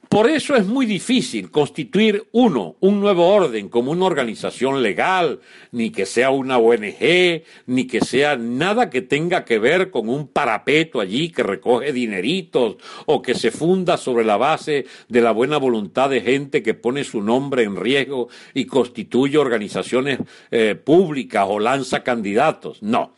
Por 0.09 0.31
eso 0.31 0.55
es 0.55 0.67
muy 0.67 0.87
difícil 0.87 1.51
constituir 1.51 2.29
uno, 2.33 2.77
un 2.81 3.01
nuevo 3.01 3.29
orden 3.29 3.69
como 3.69 3.91
una 3.91 4.05
organización 4.05 4.83
legal, 4.83 5.41
ni 5.73 5.91
que 5.91 6.07
sea 6.07 6.31
una 6.31 6.59
ONG, 6.59 7.43
ni 7.67 7.87
que 7.87 8.01
sea 8.01 8.37
nada 8.37 8.89
que 8.89 9.03
tenga 9.03 9.45
que 9.45 9.59
ver 9.59 9.91
con 9.91 10.09
un 10.09 10.29
parapeto 10.29 11.01
allí 11.01 11.31
que 11.31 11.43
recoge 11.43 11.93
dineritos 11.93 12.77
o 13.07 13.21
que 13.21 13.35
se 13.35 13.51
funda 13.51 13.97
sobre 13.97 14.25
la 14.25 14.37
base 14.37 14.87
de 15.09 15.21
la 15.21 15.33
buena 15.33 15.57
voluntad 15.59 16.09
de 16.09 16.21
gente 16.21 16.63
que 16.63 16.75
pone 16.75 17.03
su 17.03 17.21
nombre 17.21 17.65
en 17.65 17.77
riesgo 17.77 18.29
y 18.55 18.65
constituye 18.67 19.39
organizaciones 19.39 20.21
eh, 20.51 20.77
públicas 20.77 21.47
o 21.49 21.59
lanza 21.59 22.05
candidatos. 22.05 22.81
No. 22.83 23.15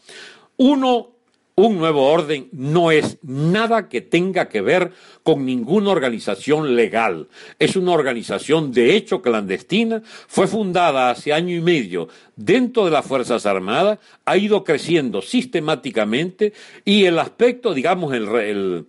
Uno 0.56 1.17
un 1.58 1.76
nuevo 1.76 2.06
orden 2.06 2.48
no 2.52 2.92
es 2.92 3.18
nada 3.22 3.88
que 3.88 4.00
tenga 4.00 4.48
que 4.48 4.60
ver 4.60 4.92
con 5.24 5.44
ninguna 5.44 5.90
organización 5.90 6.76
legal. 6.76 7.26
Es 7.58 7.74
una 7.74 7.90
organización 7.90 8.70
de 8.70 8.94
hecho 8.94 9.20
clandestina, 9.22 10.00
fue 10.28 10.46
fundada 10.46 11.10
hace 11.10 11.32
año 11.32 11.56
y 11.56 11.60
medio 11.60 12.06
dentro 12.36 12.84
de 12.84 12.92
las 12.92 13.04
Fuerzas 13.04 13.44
Armadas, 13.44 13.98
ha 14.24 14.36
ido 14.36 14.62
creciendo 14.62 15.20
sistemáticamente 15.20 16.52
y 16.84 17.06
el 17.06 17.18
aspecto, 17.18 17.74
digamos, 17.74 18.14
el, 18.14 18.86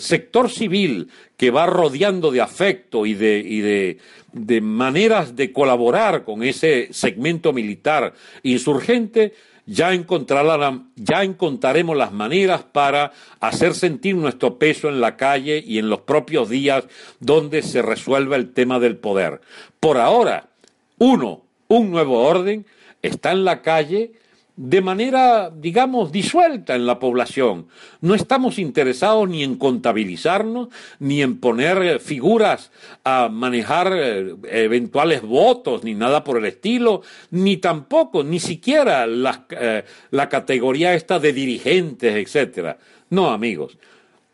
sector 0.00 0.48
civil 0.48 1.10
que 1.36 1.50
va 1.50 1.66
rodeando 1.66 2.30
de 2.30 2.40
afecto 2.40 3.04
y 3.04 3.12
de, 3.12 3.98
de 4.32 4.60
maneras 4.62 5.36
de 5.36 5.52
colaborar 5.52 6.24
con 6.24 6.42
ese 6.42 6.88
segmento 6.90 7.52
militar 7.52 8.14
insurgente, 8.42 9.34
ya, 9.68 9.92
encontraremos 9.92 11.96
las 11.96 12.12
maneras 12.12 12.62
para 12.62 13.12
hacer 13.38 13.74
sentir 13.74 14.16
nuestro 14.16 14.58
peso 14.58 14.88
en 14.88 15.00
la 15.00 15.16
calle 15.16 15.62
y 15.64 15.78
en 15.78 15.90
los 15.90 16.00
propios 16.00 16.48
días 16.48 16.84
donde 17.20 17.62
se 17.62 17.82
resuelva 17.82 18.36
el 18.36 18.54
tema 18.54 18.80
del 18.80 18.96
poder. 18.96 19.42
Por 19.78 19.98
ahora, 19.98 20.48
uno, 20.96 21.42
un 21.68 21.90
nuevo 21.90 22.26
orden, 22.26 22.64
está 23.02 23.32
en 23.32 23.44
la 23.44 23.60
calle 23.60 24.12
de 24.58 24.80
manera, 24.80 25.52
digamos, 25.54 26.10
disuelta 26.10 26.74
en 26.74 26.84
la 26.84 26.98
población. 26.98 27.68
No 28.00 28.16
estamos 28.16 28.58
interesados 28.58 29.28
ni 29.28 29.44
en 29.44 29.54
contabilizarnos, 29.54 30.68
ni 30.98 31.22
en 31.22 31.38
poner 31.38 31.78
eh, 31.80 31.98
figuras 32.00 32.72
a 33.04 33.28
manejar 33.28 33.92
eh, 33.94 34.34
eventuales 34.50 35.22
votos, 35.22 35.84
ni 35.84 35.94
nada 35.94 36.24
por 36.24 36.38
el 36.38 36.44
estilo, 36.44 37.02
ni 37.30 37.58
tampoco, 37.58 38.24
ni 38.24 38.40
siquiera 38.40 39.06
la, 39.06 39.46
eh, 39.50 39.84
la 40.10 40.28
categoría 40.28 40.92
esta 40.92 41.20
de 41.20 41.32
dirigentes, 41.32 42.16
etcétera. 42.16 42.78
No, 43.10 43.30
amigos. 43.30 43.78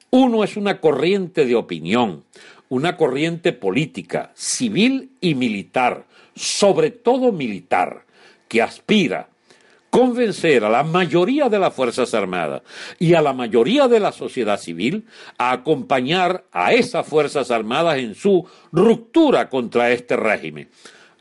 Uno 0.08 0.42
es 0.42 0.56
una 0.56 0.80
corriente 0.80 1.44
de 1.44 1.54
opinión, 1.54 2.24
una 2.70 2.96
corriente 2.96 3.52
política, 3.52 4.32
civil 4.34 5.10
y 5.20 5.34
militar, 5.34 6.06
sobre 6.34 6.90
todo 6.92 7.30
militar, 7.30 8.06
que 8.48 8.62
aspira 8.62 9.28
convencer 9.94 10.64
a 10.64 10.68
la 10.68 10.82
mayoría 10.82 11.48
de 11.48 11.60
las 11.60 11.72
Fuerzas 11.72 12.14
Armadas 12.14 12.62
y 12.98 13.14
a 13.14 13.22
la 13.22 13.32
mayoría 13.32 13.86
de 13.86 14.00
la 14.00 14.10
sociedad 14.10 14.58
civil 14.58 15.06
a 15.38 15.52
acompañar 15.52 16.46
a 16.50 16.72
esas 16.72 17.06
Fuerzas 17.06 17.52
Armadas 17.52 17.98
en 17.98 18.16
su 18.16 18.44
ruptura 18.72 19.48
contra 19.48 19.92
este 19.92 20.16
régimen. 20.16 20.68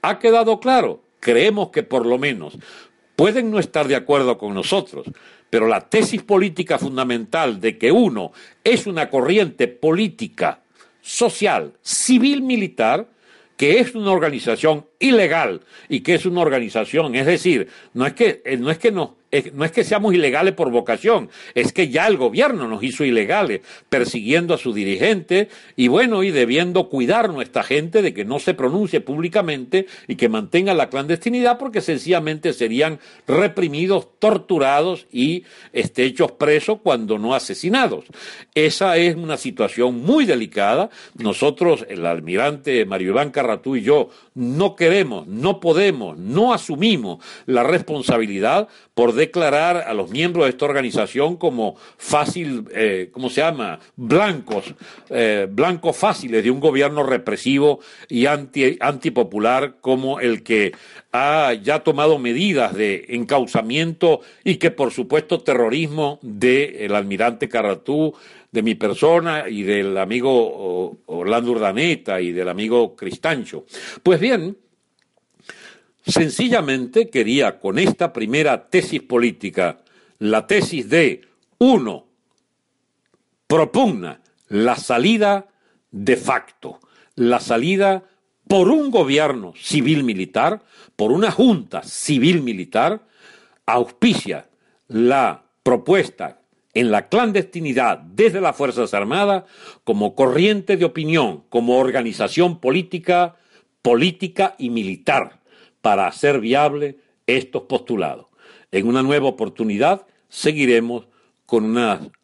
¿Ha 0.02 0.18
quedado 0.18 0.60
claro? 0.60 1.04
Creemos 1.20 1.70
que 1.70 1.84
por 1.84 2.08
lo 2.08 2.18
menos 2.18 2.58
pueden 3.16 3.52
no 3.52 3.60
estar 3.60 3.88
de 3.88 3.96
acuerdo 3.96 4.40
con 4.40 4.56
nosotros, 4.56 5.06
pero 5.52 5.68
la 5.68 5.82
tesis 5.88 6.24
política 6.24 6.80
fundamental 6.80 7.62
de 7.62 7.78
que 7.78 7.92
uno 7.92 8.32
es 8.64 8.88
una 8.88 9.08
corriente 9.08 9.68
política, 9.68 10.62
social, 11.00 11.74
civil, 11.84 12.42
militar, 12.42 13.06
que 13.58 13.80
es 13.80 13.96
una 13.96 14.12
organización 14.12 14.86
ilegal 15.00 15.62
y 15.90 16.02
que 16.02 16.16
es 16.16 16.26
una 16.26 16.42
organización, 16.42 17.16
es 17.16 17.26
decir, 17.26 17.70
no 17.94 18.06
es 18.06 18.14
que 18.14 18.42
no 18.60 18.72
es 18.72 18.78
que 18.78 18.92
no 18.92 19.23
no 19.54 19.66
es 19.66 19.72
que 19.72 19.84
seamos 19.84 20.14
ilegales 20.14 20.54
por 20.54 20.70
vocación, 20.72 21.30
es 21.56 21.74
que 21.74 21.90
ya 21.90 22.08
el 22.08 22.18
gobierno 22.18 22.68
nos 22.68 22.84
hizo 22.84 23.04
ilegales, 23.04 23.62
persiguiendo 23.90 24.54
a 24.54 24.58
su 24.58 24.74
dirigente 24.74 25.50
y 25.76 25.88
bueno, 25.88 26.24
y 26.24 26.32
debiendo 26.32 26.90
cuidar 26.90 27.32
nuestra 27.32 27.64
gente 27.64 28.02
de 28.02 28.14
que 28.14 28.26
no 28.26 28.40
se 28.40 28.54
pronuncie 28.54 29.02
públicamente 29.02 29.88
y 30.08 30.16
que 30.16 30.30
mantenga 30.30 30.74
la 30.74 30.90
clandestinidad 30.90 31.58
porque 31.58 31.82
sencillamente 31.82 32.54
serían 32.54 33.00
reprimidos, 33.28 34.08
torturados 34.20 35.08
y 35.12 35.44
este, 35.72 36.06
hechos 36.06 36.34
presos 36.34 36.80
cuando 36.84 37.18
no 37.18 37.34
asesinados. 37.34 38.06
Esa 38.54 38.98
es 38.98 39.16
una 39.16 39.38
situación 39.38 40.02
muy 40.02 40.26
delicada. 40.26 40.90
Nosotros, 41.18 41.86
el 41.90 42.06
almirante 42.06 42.86
Mario 42.86 43.10
Iván 43.10 43.32
Carratú 43.32 43.76
y 43.76 43.82
yo, 43.82 44.10
no 44.36 44.76
queremos, 44.76 45.28
no 45.28 45.60
podemos, 45.60 46.18
no 46.18 46.54
asumimos 46.54 47.24
la 47.46 47.64
responsabilidad 47.64 48.68
por 48.94 49.14
declarar 49.26 49.78
a 49.78 49.94
los 49.94 50.10
miembros 50.10 50.46
de 50.46 50.52
esta 50.52 50.66
organización 50.66 51.38
como 51.38 51.76
fácil, 51.98 52.66
eh, 52.74 53.10
¿cómo 53.12 53.30
se 53.30 53.42
llama? 53.42 53.80
Blancos, 53.96 54.74
eh, 55.10 55.48
blancos 55.50 55.96
fáciles 55.96 56.44
de 56.44 56.52
un 56.52 56.60
gobierno 56.60 57.04
represivo 57.04 57.80
y 58.10 58.26
anti, 58.26 58.78
antipopular 58.80 59.76
como 59.82 60.20
el 60.20 60.44
que 60.44 60.74
ha 61.12 61.54
ya 61.54 61.80
tomado 61.80 62.20
medidas 62.20 62.74
de 62.74 63.06
encauzamiento 63.10 64.22
y 64.44 64.56
que 64.56 64.72
por 64.72 64.92
supuesto 64.92 65.40
terrorismo 65.40 66.20
del 66.22 66.96
almirante 66.96 67.48
Carratú, 67.48 68.14
de 68.52 68.62
mi 68.62 68.76
persona 68.76 69.50
y 69.50 69.64
del 69.64 69.98
amigo 69.98 71.00
Orlando 71.08 71.52
Urdaneta 71.52 72.22
y 72.22 72.32
del 72.32 72.50
amigo 72.50 72.96
Cristancho. 72.96 73.66
Pues 74.04 74.20
bien, 74.20 74.56
Sencillamente 76.06 77.10
quería 77.10 77.60
con 77.60 77.80
esta 77.80 78.12
primera 78.12 78.68
tesis 78.68 79.02
política, 79.02 79.80
la 80.20 80.48
tesis 80.48 80.90
de 80.90 81.22
uno, 81.60 82.08
propugna 83.48 84.20
la 84.50 84.76
salida 84.76 85.48
de 85.92 86.18
facto, 86.18 86.82
la 87.16 87.40
salida 87.40 88.04
por 88.50 88.68
un 88.68 88.92
gobierno 88.92 89.54
civil 89.56 90.04
militar, 90.04 90.62
por 90.98 91.14
una 91.14 91.32
junta 91.32 91.84
civil 91.84 92.42
militar, 92.42 93.08
auspicia 93.66 94.50
la 94.90 95.46
propuesta 95.64 96.42
en 96.74 96.92
la 96.92 97.08
clandestinidad 97.08 98.00
desde 98.00 98.42
las 98.42 98.58
Fuerzas 98.58 98.94
Armadas 98.94 99.46
como 99.86 100.16
corriente 100.16 100.76
de 100.76 100.84
opinión, 100.84 101.46
como 101.48 101.78
organización 101.78 102.60
política, 102.60 103.38
política 103.82 104.56
y 104.58 104.70
militar 104.70 105.43
para 105.84 106.08
hacer 106.08 106.40
viable 106.40 106.96
estos 107.28 107.64
postulados. 107.64 108.28
En 108.72 108.88
una 108.88 109.04
nueva 109.04 109.28
oportunidad 109.28 110.08
seguiremos 110.30 111.08
con, 111.46 111.78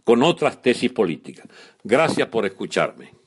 con 0.06 0.24
otras 0.24 0.62
tesis 0.62 0.93
políticas. 0.93 1.45
Gracias 1.84 2.30
por 2.30 2.45
escucharme. 2.45 3.18